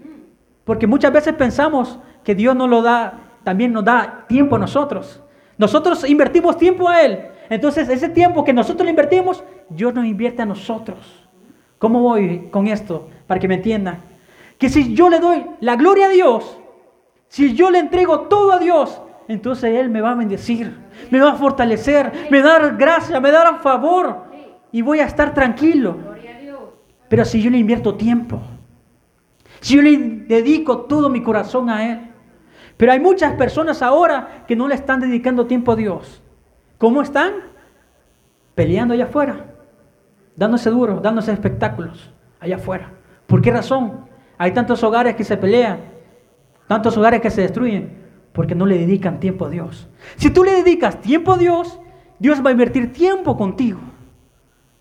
Porque 0.63 0.87
muchas 0.87 1.11
veces 1.11 1.33
pensamos 1.33 1.99
que 2.23 2.35
Dios 2.35 2.55
no 2.55 2.67
lo 2.67 2.81
da, 2.81 3.30
también 3.43 3.73
nos 3.73 3.83
da 3.83 4.25
tiempo 4.27 4.55
a 4.55 4.59
nosotros. 4.59 5.21
Nosotros 5.57 6.07
invertimos 6.09 6.57
tiempo 6.57 6.87
a 6.87 7.01
Él. 7.01 7.19
Entonces 7.49 7.89
ese 7.89 8.09
tiempo 8.09 8.43
que 8.43 8.53
nosotros 8.53 8.85
le 8.85 8.91
invertimos, 8.91 9.43
Dios 9.69 9.93
nos 9.93 10.05
invierte 10.05 10.41
a 10.41 10.45
nosotros. 10.45 11.27
¿Cómo 11.77 12.01
voy 12.01 12.49
con 12.51 12.67
esto? 12.67 13.09
Para 13.27 13.39
que 13.39 13.47
me 13.47 13.55
entiendan 13.55 14.11
que 14.61 14.69
si 14.69 14.93
yo 14.93 15.09
le 15.09 15.19
doy 15.19 15.43
la 15.59 15.75
gloria 15.75 16.05
a 16.05 16.09
Dios, 16.09 16.59
si 17.27 17.55
yo 17.55 17.71
le 17.71 17.79
entrego 17.79 18.21
todo 18.27 18.51
a 18.51 18.59
Dios, 18.59 19.01
entonces 19.27 19.75
Él 19.75 19.89
me 19.89 20.01
va 20.01 20.11
a 20.11 20.15
bendecir, 20.15 20.71
me 21.09 21.19
va 21.19 21.31
a 21.31 21.35
fortalecer, 21.35 22.27
me 22.29 22.43
va 22.43 22.57
a 22.57 22.59
dar 22.59 22.77
gracia, 22.77 23.19
me 23.19 23.31
va 23.31 23.41
a 23.41 23.43
dar 23.43 23.61
favor 23.61 24.25
y 24.71 24.83
voy 24.83 24.99
a 24.99 25.05
estar 25.05 25.33
tranquilo. 25.33 25.97
Pero 27.09 27.25
si 27.25 27.41
yo 27.41 27.49
le 27.49 27.57
invierto 27.57 27.95
tiempo, 27.95 28.39
si 29.61 29.77
yo 29.77 29.81
le 29.81 29.97
dedico 29.97 30.81
todo 30.81 31.09
mi 31.09 31.23
corazón 31.23 31.67
a 31.71 31.91
Él, 31.91 32.10
pero 32.81 32.93
hay 32.93 32.99
muchas 32.99 33.33
personas 33.33 33.83
ahora 33.83 34.43
que 34.47 34.55
no 34.55 34.67
le 34.67 34.73
están 34.73 34.99
dedicando 34.99 35.45
tiempo 35.45 35.73
a 35.73 35.75
Dios. 35.75 36.19
¿Cómo 36.79 37.03
están? 37.03 37.33
Peleando 38.55 38.95
allá 38.95 39.03
afuera, 39.03 39.53
dándose 40.35 40.71
duro, 40.71 40.99
dándose 40.99 41.31
espectáculos 41.31 42.11
allá 42.39 42.55
afuera. 42.55 42.91
¿Por 43.27 43.39
qué 43.39 43.51
razón? 43.51 44.07
Hay 44.35 44.51
tantos 44.53 44.81
hogares 44.81 45.13
que 45.13 45.23
se 45.23 45.37
pelean, 45.37 45.77
tantos 46.67 46.97
hogares 46.97 47.21
que 47.21 47.29
se 47.29 47.41
destruyen, 47.41 47.99
porque 48.33 48.55
no 48.55 48.65
le 48.65 48.79
dedican 48.79 49.19
tiempo 49.19 49.45
a 49.45 49.51
Dios. 49.51 49.87
Si 50.15 50.31
tú 50.31 50.43
le 50.43 50.53
dedicas 50.53 51.01
tiempo 51.01 51.33
a 51.33 51.37
Dios, 51.37 51.79
Dios 52.17 52.43
va 52.43 52.49
a 52.49 52.53
invertir 52.53 52.91
tiempo 52.91 53.37
contigo 53.37 53.79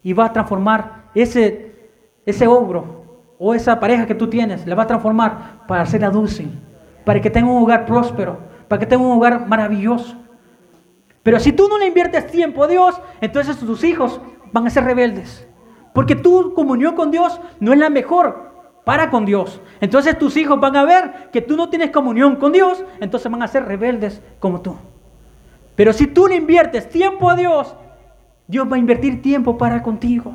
y 0.02 0.14
va 0.14 0.24
a 0.24 0.32
transformar 0.32 1.10
ese, 1.14 1.90
ese 2.24 2.46
ogro 2.46 3.34
o 3.38 3.52
esa 3.52 3.78
pareja 3.78 4.06
que 4.06 4.14
tú 4.14 4.30
tienes, 4.30 4.66
la 4.66 4.74
va 4.74 4.84
a 4.84 4.86
transformar 4.86 5.66
para 5.68 5.84
ser 5.84 6.02
adulce, 6.02 6.48
para 7.10 7.20
que 7.20 7.28
tenga 7.28 7.50
un 7.50 7.60
hogar 7.60 7.86
próspero, 7.86 8.38
para 8.68 8.78
que 8.78 8.86
tenga 8.86 9.02
un 9.02 9.16
hogar 9.16 9.48
maravilloso. 9.48 10.14
Pero 11.24 11.40
si 11.40 11.50
tú 11.50 11.66
no 11.68 11.76
le 11.76 11.88
inviertes 11.88 12.28
tiempo 12.28 12.62
a 12.62 12.68
Dios, 12.68 13.00
entonces 13.20 13.58
tus 13.58 13.82
hijos 13.82 14.20
van 14.52 14.68
a 14.68 14.70
ser 14.70 14.84
rebeldes. 14.84 15.44
Porque 15.92 16.14
tu 16.14 16.54
comunión 16.54 16.94
con 16.94 17.10
Dios 17.10 17.40
no 17.58 17.72
es 17.72 17.80
la 17.80 17.90
mejor 17.90 18.52
para 18.84 19.10
con 19.10 19.24
Dios. 19.24 19.60
Entonces 19.80 20.16
tus 20.20 20.36
hijos 20.36 20.60
van 20.60 20.76
a 20.76 20.84
ver 20.84 21.30
que 21.32 21.42
tú 21.42 21.56
no 21.56 21.68
tienes 21.68 21.90
comunión 21.90 22.36
con 22.36 22.52
Dios, 22.52 22.84
entonces 23.00 23.28
van 23.28 23.42
a 23.42 23.48
ser 23.48 23.64
rebeldes 23.64 24.22
como 24.38 24.60
tú. 24.60 24.76
Pero 25.74 25.92
si 25.92 26.06
tú 26.06 26.28
le 26.28 26.36
inviertes 26.36 26.88
tiempo 26.88 27.28
a 27.28 27.34
Dios, 27.34 27.74
Dios 28.46 28.70
va 28.70 28.76
a 28.76 28.78
invertir 28.78 29.20
tiempo 29.20 29.58
para 29.58 29.82
contigo. 29.82 30.32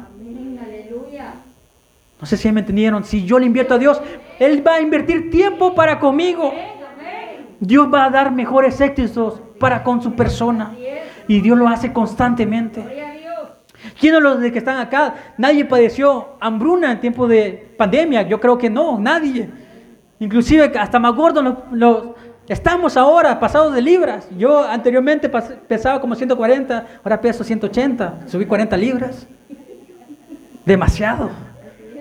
No 2.26 2.28
sé 2.30 2.38
si 2.38 2.52
me 2.52 2.62
entendieron. 2.62 3.04
Si 3.04 3.24
yo 3.24 3.38
le 3.38 3.46
invierto 3.46 3.76
a 3.76 3.78
Dios, 3.78 4.02
Él 4.40 4.66
va 4.66 4.78
a 4.78 4.82
invertir 4.82 5.30
tiempo 5.30 5.76
para 5.76 6.00
conmigo. 6.00 6.52
Dios 7.60 7.88
va 7.94 8.06
a 8.06 8.10
dar 8.10 8.32
mejores 8.32 8.82
éxitos 8.82 9.40
para 9.60 9.84
con 9.84 10.02
su 10.02 10.16
persona. 10.16 10.74
Y 11.28 11.40
Dios 11.42 11.56
lo 11.56 11.68
hace 11.68 11.94
constantemente. 11.94 12.84
¿Quiénes 14.00 14.24
los 14.24 14.40
de 14.40 14.52
que 14.52 14.58
están 14.58 14.80
acá? 14.80 15.14
Nadie 15.38 15.66
padeció 15.66 16.30
hambruna 16.40 16.94
en 16.94 17.00
tiempo 17.00 17.28
de 17.28 17.76
pandemia. 17.78 18.24
Yo 18.24 18.40
creo 18.40 18.58
que 18.58 18.72
no, 18.72 18.98
nadie. 18.98 19.48
Inclusive 20.18 20.72
hasta 20.80 20.98
más 20.98 21.14
gordos 21.14 21.46
los, 21.72 22.06
estamos 22.48 22.98
ahora, 22.98 23.40
pasados 23.40 23.76
de 23.76 23.84
libras. 23.84 24.28
Yo 24.36 24.64
anteriormente 24.64 25.30
pesaba 25.30 26.02
como 26.02 26.16
140, 26.16 26.88
ahora 27.04 27.22
peso 27.22 27.44
180. 27.44 28.22
Subí 28.26 28.48
40 28.48 28.76
libras. 28.78 29.28
Demasiado. 30.66 31.30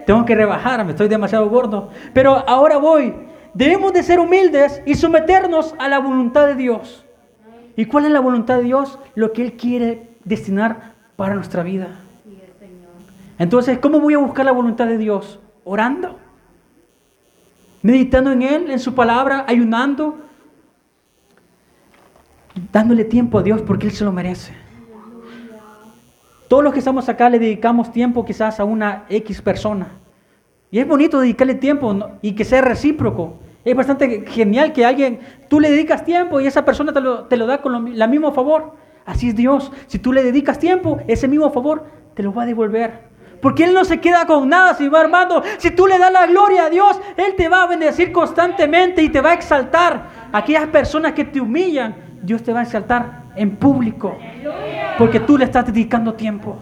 Tengo 0.07 0.25
que 0.25 0.35
rebajar, 0.35 0.85
me 0.85 0.91
estoy 0.93 1.09
demasiado 1.09 1.49
gordo. 1.49 1.91
Pero 2.13 2.49
ahora 2.49 2.77
voy. 2.77 3.15
Debemos 3.55 3.93
de 3.93 4.03
ser 4.03 4.19
humildes 4.19 4.83
y 4.85 4.95
someternos 4.95 5.75
a 5.79 5.89
la 5.89 5.99
voluntad 5.99 6.47
de 6.47 6.57
Dios. 6.57 7.05
¿Y 7.77 7.87
cuál 7.87 8.07
es 8.07 8.11
la 8.11 8.21
voluntad 8.21 8.59
de 8.59 8.65
Dios? 8.65 8.99
Lo 9.15 9.33
que 9.33 9.43
Él 9.43 9.53
quiere 9.55 10.11
destinar 10.25 10.95
para 11.17 11.35
nuestra 11.35 11.63
vida. 11.63 11.89
Entonces, 13.39 13.79
¿cómo 13.79 14.01
voy 14.01 14.15
a 14.15 14.19
buscar 14.19 14.45
la 14.45 14.53
voluntad 14.53 14.87
de 14.87 14.99
Dios? 14.99 15.41
Orando, 15.65 16.19
meditando 17.83 18.31
en 18.31 18.43
Él, 18.43 18.71
en 18.71 18.79
su 18.79 18.95
palabra, 18.95 19.45
ayunando, 19.49 20.19
dándole 22.73 23.05
tiempo 23.05 23.39
a 23.39 23.43
Dios 23.43 23.63
porque 23.63 23.87
Él 23.87 23.93
se 23.93 24.05
lo 24.05 24.13
merece. 24.13 24.64
Todos 26.49 26.63
los 26.63 26.73
que 26.73 26.81
estamos 26.81 27.09
acá 27.09 27.31
le 27.31 27.39
dedicamos 27.39 27.91
tiempo 27.91 28.25
quizás 28.25 28.61
a 28.61 28.65
una 28.65 29.05
X 29.09 29.41
persona. 29.41 29.89
Y 30.71 30.79
es 30.79 30.87
bonito 30.87 31.21
dedicarle 31.21 31.55
tiempo 31.55 31.97
y 32.21 32.33
que 32.33 32.45
sea 32.45 32.61
recíproco. 32.61 33.39
Es 33.65 33.75
bastante 33.75 34.25
genial 34.27 34.73
que 34.73 34.85
alguien, 34.85 35.21
tú 35.49 35.59
le 35.59 35.71
dedicas 35.71 36.05
tiempo 36.05 36.41
y 36.41 36.47
esa 36.47 36.65
persona 36.65 36.93
te 36.93 37.01
lo, 37.01 37.27
lo 37.31 37.47
da 37.47 37.63
con 37.63 37.97
la 37.97 38.07
mismo 38.07 38.33
favor. 38.33 38.75
Así 39.07 39.31
es 39.31 39.37
Dios. 39.37 39.73
Si 39.87 39.99
tú 39.99 40.13
le 40.13 40.23
dedicas 40.23 40.59
tiempo, 40.59 40.99
ese 41.07 41.29
mismo 41.29 41.51
favor 41.51 41.87
te 42.15 42.23
lo 42.23 42.35
va 42.35 42.43
a 42.43 42.47
devolver. 42.47 43.15
Porque 43.41 43.65
Él 43.65 43.73
no 43.73 43.85
se 43.85 44.01
queda 44.01 44.27
con 44.27 44.49
nada, 44.49 44.75
si 44.75 44.89
va 44.89 45.01
hermano. 45.01 45.43
Si 45.59 45.71
tú 45.71 45.87
le 45.87 45.99
das 45.99 46.13
la 46.13 46.27
gloria 46.27 46.67
a 46.67 46.71
Dios, 46.71 47.01
Él 47.17 47.35
te 47.37 47.49
va 47.49 47.63
a 47.63 47.67
bendecir 47.67 48.13
constantemente 48.13 49.03
y 49.03 49.09
te 49.09 49.21
va 49.21 49.31
a 49.31 49.35
exaltar. 49.35 50.29
Aquellas 50.33 50.67
personas 50.67 51.13
que 51.13 51.25
te 51.25 51.41
humillan, 51.41 51.95
Dios 52.23 52.43
te 52.43 52.53
va 52.53 52.61
a 52.61 52.63
exaltar 52.65 53.24
en 53.37 53.57
público. 53.57 54.17
Porque 54.99 55.21
tú 55.21 55.39
le 55.39 55.45
estás 55.45 55.67
dedicando 55.67 56.15
tiempo. 56.15 56.59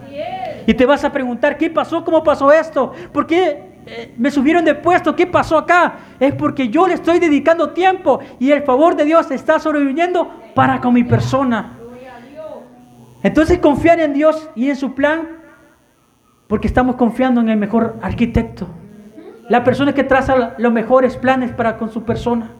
Y 0.65 0.73
te 0.73 0.85
vas 0.85 1.03
a 1.03 1.11
preguntar, 1.11 1.57
¿qué 1.57 1.69
pasó? 1.69 2.03
¿Cómo 2.03 2.23
pasó 2.23 2.51
esto? 2.51 2.93
¿Por 3.11 3.27
qué 3.27 3.73
eh, 3.85 4.13
me 4.17 4.31
subieron 4.31 4.63
de 4.63 4.75
puesto? 4.75 5.15
¿Qué 5.15 5.27
pasó 5.27 5.57
acá? 5.57 5.95
Es 6.19 6.33
porque 6.33 6.69
yo 6.69 6.87
le 6.87 6.93
estoy 6.93 7.19
dedicando 7.19 7.71
tiempo 7.71 8.19
y 8.39 8.51
el 8.51 8.63
favor 8.63 8.95
de 8.95 9.05
Dios 9.05 9.29
está 9.31 9.59
sobreviviendo 9.59 10.31
para 10.55 10.79
con 10.79 10.93
mi 10.93 11.03
persona. 11.03 11.79
Entonces 13.21 13.59
confiar 13.59 13.99
en 13.99 14.13
Dios 14.13 14.49
y 14.55 14.69
en 14.69 14.75
su 14.75 14.93
plan, 14.93 15.29
porque 16.47 16.67
estamos 16.67 16.95
confiando 16.95 17.39
en 17.41 17.49
el 17.49 17.57
mejor 17.57 17.97
arquitecto. 18.01 18.67
La 19.49 19.63
persona 19.63 19.93
que 19.93 20.03
traza 20.03 20.55
los 20.57 20.71
mejores 20.71 21.17
planes 21.17 21.51
para 21.51 21.77
con 21.77 21.89
su 21.89 22.03
persona 22.03 22.51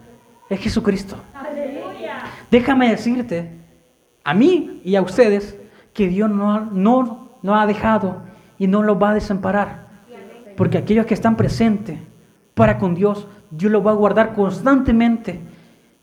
es 0.49 0.60
Jesucristo. 0.60 1.15
Déjame 2.52 2.89
decirte, 2.89 3.62
a 4.24 4.34
mí 4.34 4.82
y 4.84 4.96
a 4.96 5.02
ustedes, 5.02 5.58
que 5.94 6.08
Dios 6.08 6.30
no, 6.30 6.62
no, 6.72 7.30
no 7.42 7.56
ha 7.56 7.68
dejado 7.68 8.24
y 8.58 8.68
no 8.68 8.84
lo 8.84 8.98
va 8.98 9.12
a 9.12 9.14
desamparar. 9.14 9.88
Porque 10.58 10.78
aquellos 10.78 11.06
que 11.06 11.14
están 11.14 11.36
presentes 11.36 12.00
para 12.54 12.78
con 12.78 12.96
Dios, 12.96 13.28
Dios 13.52 13.72
lo 13.72 13.84
va 13.84 13.92
a 13.92 13.96
guardar 13.96 14.34
constantemente 14.34 15.42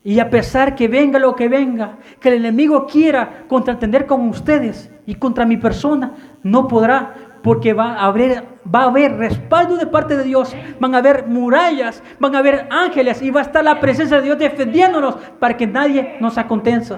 y 0.03 0.19
a 0.19 0.29
pesar 0.29 0.75
que 0.75 0.87
venga 0.87 1.19
lo 1.19 1.35
que 1.35 1.47
venga, 1.47 1.97
que 2.19 2.29
el 2.29 2.35
enemigo 2.35 2.87
quiera 2.87 3.43
contratender 3.47 4.07
con 4.07 4.27
ustedes 4.29 4.89
y 5.05 5.15
contra 5.15 5.45
mi 5.45 5.57
persona, 5.57 6.13
no 6.41 6.67
podrá, 6.67 7.13
porque 7.43 7.73
va 7.73 7.93
a 7.93 8.05
haber, 8.05 8.43
va 8.73 8.81
a 8.81 8.85
haber 8.85 9.17
respaldo 9.17 9.77
de 9.77 9.85
parte 9.85 10.17
de 10.17 10.23
Dios, 10.23 10.55
van 10.79 10.95
a 10.95 10.99
haber 10.99 11.27
murallas, 11.27 12.01
van 12.19 12.35
a 12.35 12.39
haber 12.39 12.67
ángeles 12.71 13.21
y 13.21 13.29
va 13.29 13.41
a 13.41 13.43
estar 13.43 13.63
la 13.63 13.79
presencia 13.79 14.17
de 14.17 14.23
Dios 14.23 14.39
defendiéndonos 14.39 15.15
para 15.39 15.55
que 15.55 15.67
nadie 15.67 16.17
nos 16.19 16.37
acontenza. 16.37 16.97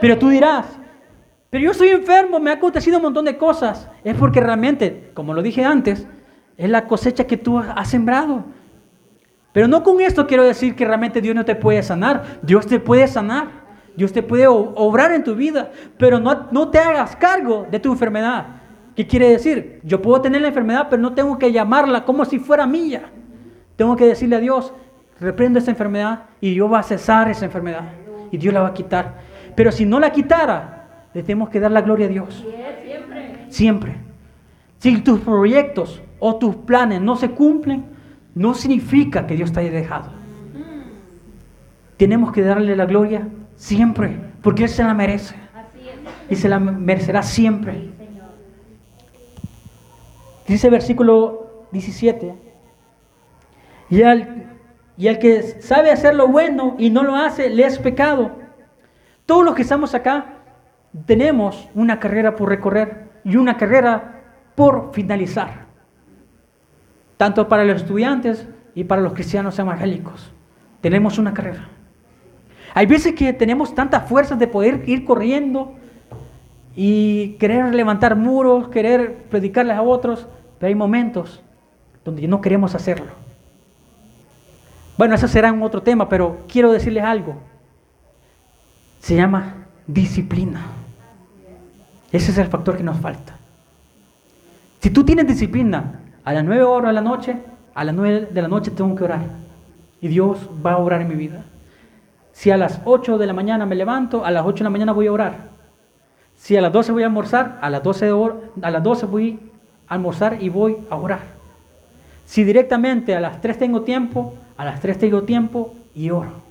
Pero 0.00 0.18
tú 0.18 0.28
dirás, 0.28 0.66
pero 1.50 1.64
yo 1.64 1.70
estoy 1.70 1.88
enfermo, 1.88 2.38
me 2.38 2.50
ha 2.50 2.54
acontecido 2.54 2.98
un 2.98 3.04
montón 3.04 3.24
de 3.24 3.36
cosas. 3.36 3.88
Es 4.04 4.16
porque 4.16 4.40
realmente, 4.40 5.10
como 5.14 5.32
lo 5.32 5.42
dije 5.42 5.64
antes, 5.64 6.06
es 6.56 6.70
la 6.70 6.86
cosecha 6.86 7.26
que 7.26 7.36
tú 7.36 7.58
has 7.58 7.88
sembrado. 7.88 8.44
Pero 9.52 9.66
no 9.66 9.82
con 9.82 10.00
esto 10.00 10.26
quiero 10.26 10.44
decir 10.44 10.74
que 10.76 10.84
realmente 10.84 11.20
Dios 11.20 11.34
no 11.34 11.44
te 11.44 11.54
puede 11.54 11.82
sanar. 11.82 12.38
Dios 12.42 12.66
te 12.66 12.78
puede 12.78 13.08
sanar. 13.08 13.48
Dios 13.96 14.12
te 14.12 14.22
puede 14.22 14.46
obrar 14.46 15.10
en 15.12 15.24
tu 15.24 15.34
vida. 15.34 15.70
Pero 15.96 16.20
no, 16.20 16.48
no 16.50 16.68
te 16.68 16.78
hagas 16.78 17.16
cargo 17.16 17.66
de 17.70 17.80
tu 17.80 17.90
enfermedad. 17.90 18.46
¿Qué 18.94 19.06
quiere 19.06 19.30
decir? 19.30 19.80
Yo 19.84 20.02
puedo 20.02 20.20
tener 20.20 20.42
la 20.42 20.48
enfermedad, 20.48 20.88
pero 20.90 21.00
no 21.00 21.14
tengo 21.14 21.38
que 21.38 21.50
llamarla 21.50 22.04
como 22.04 22.24
si 22.24 22.38
fuera 22.38 22.66
mía. 22.66 23.10
Tengo 23.76 23.96
que 23.96 24.06
decirle 24.06 24.36
a 24.36 24.40
Dios, 24.40 24.72
reprendo 25.20 25.58
esta 25.58 25.70
enfermedad 25.70 26.24
y 26.40 26.52
Dios 26.52 26.70
va 26.70 26.80
a 26.80 26.82
cesar 26.82 27.28
esa 27.30 27.44
enfermedad. 27.44 27.84
Y 28.30 28.36
Dios 28.36 28.52
la 28.52 28.60
va 28.60 28.68
a 28.68 28.74
quitar. 28.74 29.14
Pero 29.58 29.72
si 29.72 29.84
no 29.84 29.98
la 29.98 30.12
quitara, 30.12 31.08
le 31.12 31.24
tenemos 31.24 31.48
que 31.48 31.58
dar 31.58 31.72
la 31.72 31.80
gloria 31.80 32.06
a 32.06 32.08
Dios. 32.08 32.46
Siempre. 32.80 33.46
Siempre. 33.48 33.96
Si 34.78 35.00
tus 35.00 35.18
proyectos 35.18 36.00
o 36.20 36.36
tus 36.36 36.54
planes 36.54 37.00
no 37.00 37.16
se 37.16 37.32
cumplen, 37.32 37.84
no 38.36 38.54
significa 38.54 39.26
que 39.26 39.34
Dios 39.34 39.50
te 39.52 39.58
haya 39.58 39.72
dejado. 39.72 40.12
Tenemos 41.96 42.30
que 42.30 42.42
darle 42.42 42.76
la 42.76 42.86
gloria 42.86 43.26
siempre, 43.56 44.16
porque 44.42 44.62
Él 44.62 44.68
se 44.68 44.84
la 44.84 44.94
merece. 44.94 45.34
Y 46.30 46.36
se 46.36 46.48
la 46.48 46.60
merecerá 46.60 47.24
siempre. 47.24 47.90
Dice 50.46 50.68
el 50.68 50.70
versículo 50.70 51.66
17. 51.72 52.32
Y 53.90 54.02
al, 54.02 54.52
y 54.96 55.08
al 55.08 55.18
que 55.18 55.42
sabe 55.42 55.90
hacer 55.90 56.14
lo 56.14 56.28
bueno 56.28 56.76
y 56.78 56.90
no 56.90 57.02
lo 57.02 57.16
hace, 57.16 57.50
le 57.50 57.66
es 57.66 57.80
pecado. 57.80 58.46
Todos 59.28 59.44
los 59.44 59.54
que 59.54 59.60
estamos 59.60 59.94
acá 59.94 60.38
tenemos 61.04 61.68
una 61.74 62.00
carrera 62.00 62.34
por 62.34 62.48
recorrer 62.48 63.10
y 63.24 63.36
una 63.36 63.58
carrera 63.58 64.22
por 64.54 64.94
finalizar 64.94 65.66
tanto 67.18 67.46
para 67.46 67.62
los 67.66 67.82
estudiantes 67.82 68.48
y 68.74 68.84
para 68.84 69.02
los 69.02 69.12
cristianos 69.12 69.58
evangélicos. 69.58 70.32
Tenemos 70.80 71.18
una 71.18 71.34
carrera. 71.34 71.68
Hay 72.72 72.86
veces 72.86 73.12
que 73.12 73.34
tenemos 73.34 73.74
tantas 73.74 74.08
fuerzas 74.08 74.38
de 74.38 74.46
poder 74.46 74.88
ir 74.88 75.04
corriendo 75.04 75.74
y 76.74 77.32
querer 77.34 77.74
levantar 77.74 78.16
muros, 78.16 78.68
querer 78.68 79.24
predicarles 79.24 79.76
a 79.76 79.82
otros, 79.82 80.26
pero 80.58 80.68
hay 80.68 80.74
momentos 80.74 81.42
donde 82.02 82.26
no 82.26 82.40
queremos 82.40 82.74
hacerlo. 82.74 83.12
Bueno, 84.96 85.16
eso 85.16 85.28
será 85.28 85.52
un 85.52 85.62
otro 85.62 85.82
tema, 85.82 86.08
pero 86.08 86.38
quiero 86.48 86.72
decirles 86.72 87.04
algo. 87.04 87.36
Se 89.00 89.16
llama 89.16 89.66
disciplina. 89.86 90.66
Ese 92.12 92.30
es 92.30 92.38
el 92.38 92.46
factor 92.46 92.76
que 92.76 92.82
nos 92.82 92.98
falta. 92.98 93.36
Si 94.80 94.90
tú 94.90 95.04
tienes 95.04 95.26
disciplina, 95.26 96.00
a 96.24 96.32
las 96.32 96.44
9 96.44 96.62
horas 96.62 96.90
de 96.90 96.94
la 96.94 97.00
noche, 97.00 97.36
a 97.74 97.84
las 97.84 97.94
9 97.94 98.28
de 98.30 98.42
la 98.42 98.48
noche 98.48 98.70
tengo 98.70 98.94
que 98.94 99.04
orar. 99.04 99.22
Y 100.00 100.08
Dios 100.08 100.48
va 100.64 100.72
a 100.72 100.78
orar 100.78 101.02
en 101.02 101.08
mi 101.08 101.14
vida. 101.14 101.44
Si 102.32 102.50
a 102.50 102.56
las 102.56 102.80
8 102.84 103.18
de 103.18 103.26
la 103.26 103.32
mañana 103.32 103.66
me 103.66 103.74
levanto, 103.74 104.24
a 104.24 104.30
las 104.30 104.44
8 104.44 104.58
de 104.58 104.64
la 104.64 104.70
mañana 104.70 104.92
voy 104.92 105.08
a 105.08 105.12
orar. 105.12 105.48
Si 106.36 106.56
a 106.56 106.60
las 106.60 106.72
12 106.72 106.92
voy 106.92 107.02
a 107.02 107.06
almorzar, 107.06 107.58
a 107.60 107.68
las 107.68 107.82
12, 107.82 108.12
a 108.62 108.70
las 108.70 108.82
12 108.82 109.06
voy 109.06 109.40
a 109.88 109.94
almorzar 109.94 110.40
y 110.40 110.48
voy 110.48 110.76
a 110.88 110.96
orar. 110.96 111.20
Si 112.24 112.44
directamente 112.44 113.16
a 113.16 113.20
las 113.20 113.40
3 113.40 113.58
tengo 113.58 113.82
tiempo, 113.82 114.34
a 114.56 114.64
las 114.64 114.80
3 114.80 114.98
tengo 114.98 115.24
tiempo 115.24 115.74
y 115.94 116.10
oro. 116.10 116.47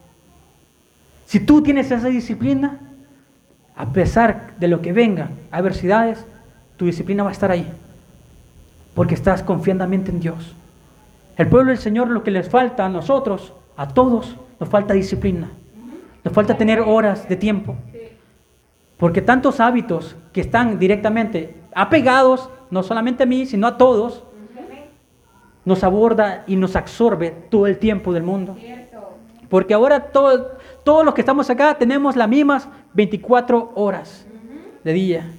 Si 1.27 1.41
tú 1.41 1.61
tienes 1.61 1.91
esa 1.91 2.07
disciplina, 2.07 2.79
a 3.75 3.91
pesar 3.91 4.53
de 4.57 4.69
lo 4.69 4.81
que 4.81 4.93
venga, 4.93 5.31
adversidades, 5.51 6.25
tu 6.77 6.85
disciplina 6.85 7.23
va 7.23 7.29
a 7.29 7.33
estar 7.33 7.51
ahí 7.51 7.69
porque 8.95 9.13
estás 9.13 9.43
confiandamente 9.43 10.09
en 10.09 10.21
Dios. 10.21 10.55
El 11.35 11.49
pueblo 11.49 11.71
del 11.71 11.79
Señor 11.79 12.07
lo 12.07 12.23
que 12.23 12.31
les 12.31 12.49
falta 12.49 12.85
a 12.85 12.89
nosotros, 12.89 13.51
a 13.75 13.89
todos, 13.89 14.37
nos 14.57 14.69
falta 14.69 14.93
disciplina. 14.93 15.51
Nos 16.23 16.33
falta 16.33 16.57
tener 16.57 16.79
horas 16.79 17.27
de 17.27 17.35
tiempo. 17.35 17.75
Porque 18.95 19.21
tantos 19.21 19.59
hábitos 19.59 20.15
que 20.31 20.39
están 20.39 20.79
directamente 20.79 21.57
apegados, 21.75 22.49
no 22.71 22.83
solamente 22.83 23.23
a 23.23 23.25
mí, 23.25 23.45
sino 23.45 23.67
a 23.67 23.77
todos, 23.77 24.23
nos 25.65 25.83
aborda 25.83 26.45
y 26.47 26.55
nos 26.55 26.77
absorbe 26.77 27.31
todo 27.51 27.67
el 27.67 27.79
tiempo 27.79 28.13
del 28.13 28.23
mundo. 28.23 28.55
Porque 29.49 29.73
ahora 29.73 30.05
todos 30.87 31.03
los 31.03 31.13
que 31.13 31.19
estamos 31.19 31.49
acá 31.49 31.73
tenemos 31.77 32.15
las 32.15 32.29
mismas 32.29 32.69
24 32.93 33.73
horas 33.75 34.25
de 34.85 34.93
día. 34.93 35.29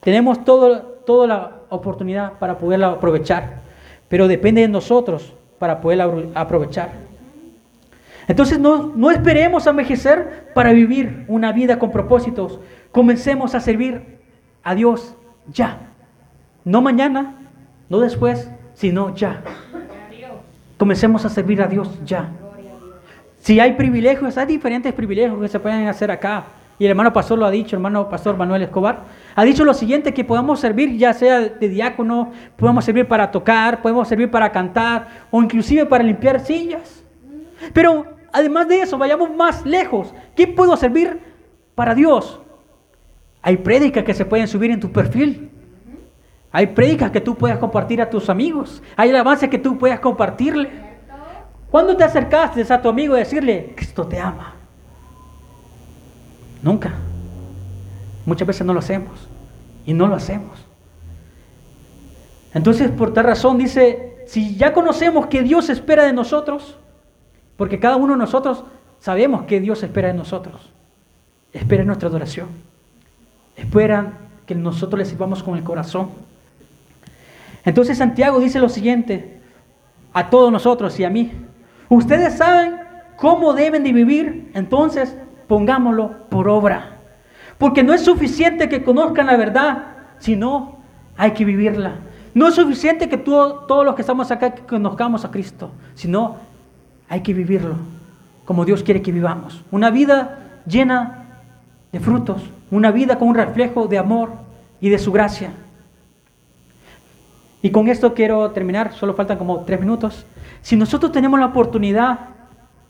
Tenemos 0.00 0.44
todo, 0.44 0.78
toda 1.06 1.26
la 1.26 1.52
oportunidad 1.70 2.34
para 2.34 2.58
poderla 2.58 2.88
aprovechar, 2.90 3.62
pero 4.10 4.28
depende 4.28 4.60
de 4.60 4.68
nosotros 4.68 5.32
para 5.58 5.80
poderla 5.80 6.12
aprovechar. 6.34 6.90
Entonces 8.28 8.58
no, 8.58 8.92
no 8.94 9.10
esperemos 9.10 9.66
a 9.66 9.70
envejecer 9.70 10.50
para 10.54 10.74
vivir 10.74 11.24
una 11.28 11.50
vida 11.52 11.78
con 11.78 11.90
propósitos. 11.90 12.60
Comencemos 12.92 13.54
a 13.54 13.60
servir 13.60 14.18
a 14.62 14.74
Dios 14.74 15.14
ya. 15.50 15.78
No 16.62 16.82
mañana, 16.82 17.36
no 17.88 18.00
después, 18.00 18.50
sino 18.74 19.14
ya. 19.14 19.42
Comencemos 20.76 21.24
a 21.24 21.30
servir 21.30 21.62
a 21.62 21.68
Dios 21.68 21.88
ya. 22.04 22.28
Si 23.44 23.60
hay 23.60 23.74
privilegios, 23.74 24.38
hay 24.38 24.46
diferentes 24.46 24.90
privilegios 24.94 25.38
que 25.38 25.48
se 25.48 25.60
pueden 25.60 25.86
hacer 25.86 26.10
acá. 26.10 26.46
Y 26.78 26.86
el 26.86 26.92
hermano 26.92 27.12
pastor 27.12 27.38
lo 27.38 27.44
ha 27.44 27.50
dicho, 27.50 27.76
hermano 27.76 28.08
pastor 28.08 28.38
Manuel 28.38 28.62
Escobar, 28.62 29.04
ha 29.34 29.44
dicho 29.44 29.66
lo 29.66 29.74
siguiente, 29.74 30.14
que 30.14 30.24
podamos 30.24 30.60
servir 30.60 30.96
ya 30.96 31.12
sea 31.12 31.40
de 31.40 31.68
diácono, 31.68 32.32
podemos 32.56 32.86
servir 32.86 33.06
para 33.06 33.30
tocar, 33.30 33.82
podemos 33.82 34.08
servir 34.08 34.30
para 34.30 34.50
cantar 34.50 35.26
o 35.30 35.42
inclusive 35.42 35.84
para 35.84 36.02
limpiar 36.02 36.40
sillas. 36.40 37.04
Pero 37.74 38.06
además 38.32 38.66
de 38.66 38.80
eso, 38.80 38.96
vayamos 38.96 39.36
más 39.36 39.66
lejos. 39.66 40.14
¿Qué 40.34 40.46
puedo 40.46 40.74
servir 40.78 41.20
para 41.74 41.94
Dios? 41.94 42.40
Hay 43.42 43.58
prédicas 43.58 44.04
que 44.04 44.14
se 44.14 44.24
pueden 44.24 44.48
subir 44.48 44.70
en 44.70 44.80
tu 44.80 44.90
perfil. 44.90 45.50
Hay 46.50 46.68
prédicas 46.68 47.10
que 47.10 47.20
tú 47.20 47.34
puedas 47.34 47.58
compartir 47.58 48.00
a 48.00 48.08
tus 48.08 48.30
amigos. 48.30 48.82
Hay 48.96 49.10
alabanzas 49.10 49.50
que 49.50 49.58
tú 49.58 49.76
puedas 49.76 50.00
compartirle. 50.00 50.93
¿Cuándo 51.74 51.96
te 51.96 52.04
acercaste 52.04 52.72
a 52.72 52.80
tu 52.80 52.88
amigo 52.88 53.16
y 53.16 53.18
decirle, 53.18 53.72
Cristo 53.74 54.06
te 54.06 54.20
ama? 54.20 54.54
Nunca. 56.62 56.94
Muchas 58.24 58.46
veces 58.46 58.64
no 58.64 58.72
lo 58.72 58.78
hacemos 58.78 59.28
y 59.84 59.92
no 59.92 60.06
lo 60.06 60.14
hacemos. 60.14 60.56
Entonces, 62.54 62.92
por 62.92 63.12
tal 63.12 63.24
razón 63.24 63.58
dice 63.58 64.22
si 64.28 64.54
ya 64.54 64.72
conocemos 64.72 65.26
que 65.26 65.42
Dios 65.42 65.68
espera 65.68 66.04
de 66.04 66.12
nosotros, 66.12 66.78
porque 67.56 67.80
cada 67.80 67.96
uno 67.96 68.12
de 68.12 68.20
nosotros 68.20 68.62
sabemos 69.00 69.42
que 69.46 69.58
Dios 69.58 69.82
espera 69.82 70.06
de 70.06 70.14
nosotros, 70.14 70.70
espera 71.52 71.82
nuestra 71.82 72.08
adoración, 72.08 72.50
espera 73.56 74.12
que 74.46 74.54
nosotros 74.54 74.96
le 75.00 75.06
sirvamos 75.06 75.42
con 75.42 75.56
el 75.56 75.64
corazón. 75.64 76.10
Entonces 77.64 77.98
Santiago 77.98 78.38
dice 78.38 78.60
lo 78.60 78.68
siguiente 78.68 79.40
a 80.12 80.30
todos 80.30 80.52
nosotros 80.52 81.00
y 81.00 81.04
a 81.04 81.10
mí. 81.10 81.32
Ustedes 81.88 82.34
saben 82.38 82.76
cómo 83.16 83.52
deben 83.52 83.84
de 83.84 83.92
vivir, 83.92 84.50
entonces 84.54 85.16
pongámoslo 85.46 86.28
por 86.28 86.48
obra. 86.48 86.98
Porque 87.58 87.82
no 87.82 87.94
es 87.94 88.02
suficiente 88.02 88.68
que 88.68 88.82
conozcan 88.82 89.26
la 89.26 89.36
verdad, 89.36 89.84
sino 90.18 90.78
hay 91.16 91.32
que 91.32 91.44
vivirla. 91.44 91.96
No 92.34 92.48
es 92.48 92.54
suficiente 92.54 93.08
que 93.08 93.16
todos 93.16 93.84
los 93.84 93.94
que 93.94 94.02
estamos 94.02 94.30
acá 94.30 94.54
conozcamos 94.66 95.24
a 95.24 95.30
Cristo, 95.30 95.70
sino 95.94 96.36
hay 97.08 97.20
que 97.20 97.32
vivirlo 97.32 97.76
como 98.44 98.64
Dios 98.64 98.82
quiere 98.82 99.02
que 99.02 99.12
vivamos. 99.12 99.64
Una 99.70 99.90
vida 99.90 100.38
llena 100.66 101.24
de 101.92 102.00
frutos, 102.00 102.42
una 102.70 102.90
vida 102.90 103.18
con 103.18 103.28
un 103.28 103.34
reflejo 103.34 103.86
de 103.86 103.98
amor 103.98 104.32
y 104.80 104.88
de 104.88 104.98
su 104.98 105.12
gracia. 105.12 105.50
Y 107.64 107.70
con 107.70 107.88
esto 107.88 108.12
quiero 108.12 108.50
terminar, 108.50 108.92
solo 108.92 109.14
faltan 109.14 109.38
como 109.38 109.60
tres 109.60 109.80
minutos. 109.80 110.26
Si 110.60 110.76
nosotros 110.76 111.12
tenemos 111.12 111.40
la 111.40 111.46
oportunidad 111.46 112.18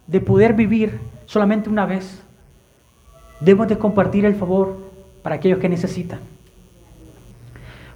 de 0.08 0.20
poder 0.20 0.52
vivir 0.52 0.98
solamente 1.26 1.70
una 1.70 1.86
vez, 1.86 2.20
debemos 3.38 3.68
de 3.68 3.78
compartir 3.78 4.24
el 4.24 4.34
favor 4.34 4.76
para 5.22 5.36
aquellos 5.36 5.60
que 5.60 5.68
necesitan. 5.68 6.18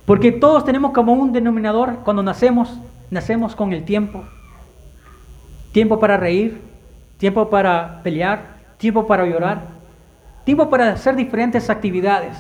Porque 0.06 0.30
todos 0.30 0.64
tenemos 0.64 0.92
como 0.92 1.14
un 1.14 1.32
denominador 1.32 1.96
cuando 2.04 2.22
nacemos, 2.22 2.78
nacemos 3.10 3.56
con 3.56 3.72
el 3.72 3.84
tiempo. 3.84 4.22
Tiempo 5.72 5.98
para 5.98 6.16
reír, 6.16 6.62
tiempo 7.16 7.50
para 7.50 8.04
pelear, 8.04 8.58
tiempo 8.76 9.04
para 9.04 9.26
llorar, 9.26 9.62
tiempo 10.44 10.70
para 10.70 10.92
hacer 10.92 11.16
diferentes 11.16 11.70
actividades. 11.70 12.36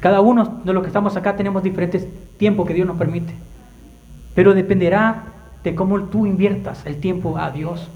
Cada 0.00 0.22
uno 0.22 0.62
de 0.64 0.72
los 0.72 0.82
que 0.82 0.86
estamos 0.86 1.14
acá 1.18 1.36
tenemos 1.36 1.62
diferentes 1.62 2.08
tiempos 2.36 2.66
que 2.66 2.74
Dios 2.74 2.86
nos 2.86 2.96
permite. 2.96 3.32
Pero 4.34 4.54
dependerá 4.54 5.24
de 5.62 5.74
cómo 5.74 6.02
tú 6.04 6.26
inviertas 6.26 6.84
el 6.86 6.98
tiempo 6.98 7.38
a 7.38 7.50
Dios. 7.50 7.88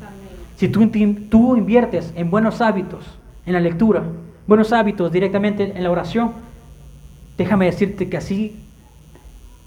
Si 0.56 0.68
tú, 0.68 0.88
tú 1.28 1.56
inviertes 1.56 2.12
en 2.16 2.30
buenos 2.30 2.60
hábitos, 2.60 3.04
en 3.46 3.52
la 3.52 3.60
lectura, 3.60 4.02
buenos 4.46 4.72
hábitos 4.72 5.12
directamente 5.12 5.72
en 5.76 5.82
la 5.82 5.90
oración, 5.90 6.32
Déjame 7.38 7.66
decirte 7.66 8.08
que 8.08 8.16
así 8.16 8.56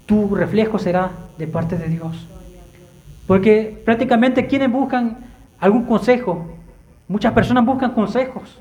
tu 0.04 0.34
reflejo 0.34 0.78
será 0.78 1.10
de 1.38 1.46
parte 1.46 1.78
de 1.78 1.88
Dios. 1.88 2.28
Porque 3.26 3.80
prácticamente 3.84 4.46
quienes 4.46 4.70
buscan 4.70 5.16
algún 5.58 5.84
consejo, 5.84 6.46
muchas 7.08 7.32
personas 7.32 7.64
buscan 7.64 7.92
consejos, 7.92 8.60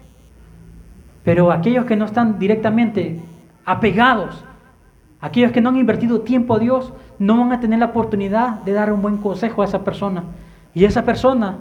pero 1.25 1.51
aquellos 1.51 1.85
que 1.85 1.97
no 1.97 2.05
están 2.05 2.39
directamente 2.39 3.19
apegados, 3.65 4.41
aquellos 5.21 5.51
que 5.51 5.61
no 5.61 5.69
han 5.69 5.77
invertido 5.77 6.21
tiempo 6.21 6.55
a 6.55 6.59
Dios, 6.59 6.91
no 7.19 7.37
van 7.37 7.51
a 7.53 7.59
tener 7.59 7.79
la 7.79 7.85
oportunidad 7.87 8.61
de 8.63 8.73
dar 8.73 8.91
un 8.91 9.01
buen 9.01 9.17
consejo 9.17 9.61
a 9.61 9.65
esa 9.65 9.83
persona. 9.83 10.23
Y 10.73 10.85
esa 10.85 11.05
persona, 11.05 11.59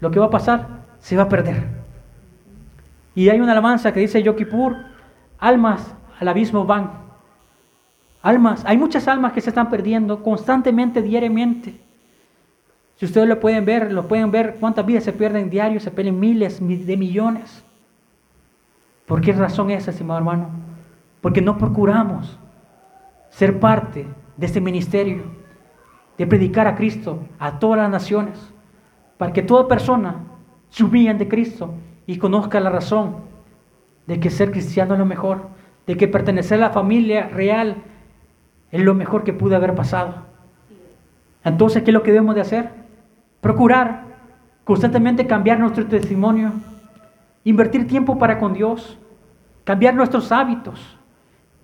lo 0.00 0.10
que 0.10 0.18
va 0.18 0.26
a 0.26 0.30
pasar, 0.30 0.66
se 0.98 1.16
va 1.16 1.24
a 1.24 1.28
perder. 1.28 1.66
Y 3.14 3.28
hay 3.28 3.40
una 3.40 3.52
alabanza 3.52 3.92
que 3.92 4.00
dice 4.00 4.22
Yokipur, 4.22 4.76
almas 5.38 5.94
al 6.18 6.28
abismo 6.28 6.64
van. 6.64 6.90
Almas, 8.22 8.64
hay 8.64 8.78
muchas 8.78 9.06
almas 9.06 9.32
que 9.32 9.42
se 9.42 9.50
están 9.50 9.68
perdiendo 9.68 10.22
constantemente, 10.22 11.02
diariamente. 11.02 11.78
Si 12.96 13.04
ustedes 13.04 13.28
lo 13.28 13.38
pueden 13.38 13.66
ver, 13.66 13.92
lo 13.92 14.08
pueden 14.08 14.30
ver 14.30 14.56
cuántas 14.58 14.86
vidas 14.86 15.04
se 15.04 15.12
pierden 15.12 15.50
diario, 15.50 15.80
se 15.80 15.90
pierden 15.90 16.18
miles 16.18 16.60
de 16.60 16.96
millones. 16.96 17.62
¿Por 19.06 19.20
qué 19.20 19.32
razón 19.32 19.70
es, 19.70 19.86
estimado 19.86 20.18
hermano? 20.18 20.48
Porque 21.20 21.42
no 21.42 21.58
procuramos 21.58 22.38
ser 23.34 23.58
parte 23.58 24.06
de 24.36 24.46
este 24.46 24.60
ministerio, 24.60 25.24
de 26.16 26.26
predicar 26.26 26.68
a 26.68 26.76
Cristo 26.76 27.18
a 27.40 27.58
todas 27.58 27.78
las 27.78 27.90
naciones, 27.90 28.38
para 29.18 29.32
que 29.32 29.42
toda 29.42 29.66
persona 29.66 30.20
se 30.70 30.84
humille 30.84 31.12
de 31.14 31.26
Cristo 31.26 31.74
y 32.06 32.18
conozca 32.18 32.60
la 32.60 32.70
razón 32.70 33.16
de 34.06 34.20
que 34.20 34.30
ser 34.30 34.52
cristiano 34.52 34.94
es 34.94 35.00
lo 35.00 35.06
mejor 35.06 35.48
de 35.84 35.96
que 35.96 36.06
pertenecer 36.06 36.58
a 36.58 36.68
la 36.68 36.70
familia 36.70 37.28
real 37.28 37.76
es 38.70 38.82
lo 38.82 38.94
mejor 38.94 39.24
que 39.24 39.32
pude 39.32 39.56
haber 39.56 39.74
pasado. 39.74 40.14
Entonces, 41.42 41.82
¿qué 41.82 41.90
es 41.90 41.94
lo 41.94 42.04
que 42.04 42.12
debemos 42.12 42.36
de 42.36 42.40
hacer? 42.40 42.70
Procurar 43.40 44.04
constantemente 44.62 45.26
cambiar 45.26 45.58
nuestro 45.58 45.86
testimonio, 45.86 46.52
invertir 47.42 47.88
tiempo 47.88 48.16
para 48.16 48.38
con 48.38 48.52
Dios, 48.52 48.96
cambiar 49.64 49.94
nuestros 49.94 50.30
hábitos, 50.30 50.98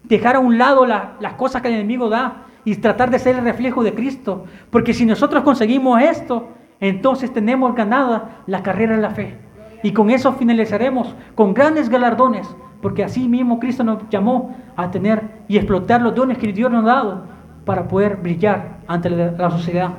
dejar 0.05 0.37
a 0.37 0.41
un 0.41 0.59
lado 0.59 0.87
las 0.87 1.33
cosas 1.37 1.63
que 1.63 1.69
el 1.69 1.75
enemigo 1.75 2.09
da 2.09 2.47
y 2.65 2.77
tratar 2.77 3.11
de 3.11 3.19
ser 3.19 3.37
el 3.37 3.45
reflejo 3.45 3.83
de 3.83 3.95
Cristo. 3.95 4.45
Porque 4.71 4.95
si 4.95 5.07
nosotros 5.07 5.43
conseguimos 5.43 6.03
esto, 6.03 6.49
entonces 6.81 7.33
tenemos 7.33 7.75
ganada 7.75 8.43
la 8.47 8.63
carrera 8.63 8.97
de 8.97 9.03
la 9.03 9.11
fe. 9.11 9.37
Y 9.83 9.93
con 9.93 10.11
eso 10.11 10.33
finalizaremos 10.33 11.15
con 11.35 11.55
grandes 11.55 11.89
galardones 11.89 12.49
porque 12.81 13.05
así 13.05 13.29
mismo 13.29 13.61
Cristo 13.61 13.85
nos 13.85 14.09
llamó 14.09 14.57
a 14.77 14.91
tener 14.91 15.23
y 15.49 15.57
explotar 15.57 16.01
los 16.01 16.15
dones 16.15 16.39
que 16.39 16.53
Dios 16.53 16.71
nos 16.71 16.85
ha 16.85 16.87
dado 16.87 17.25
para 17.65 17.89
poder 17.89 18.17
brillar 18.17 18.79
ante 18.87 19.11
la 19.11 19.51
sociedad. 19.51 19.91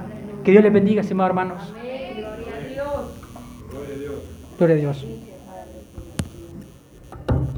Que 0.43 0.51
Dios 0.51 0.63
les 0.63 0.73
bendiga, 0.73 1.01
estimados 1.01 1.29
hermanos. 1.29 1.73
Gloria 1.73 2.55
a 2.55 3.95
Dios. 3.95 4.23
Gloria 4.57 4.75
a 4.75 4.79
Dios. 4.79 5.05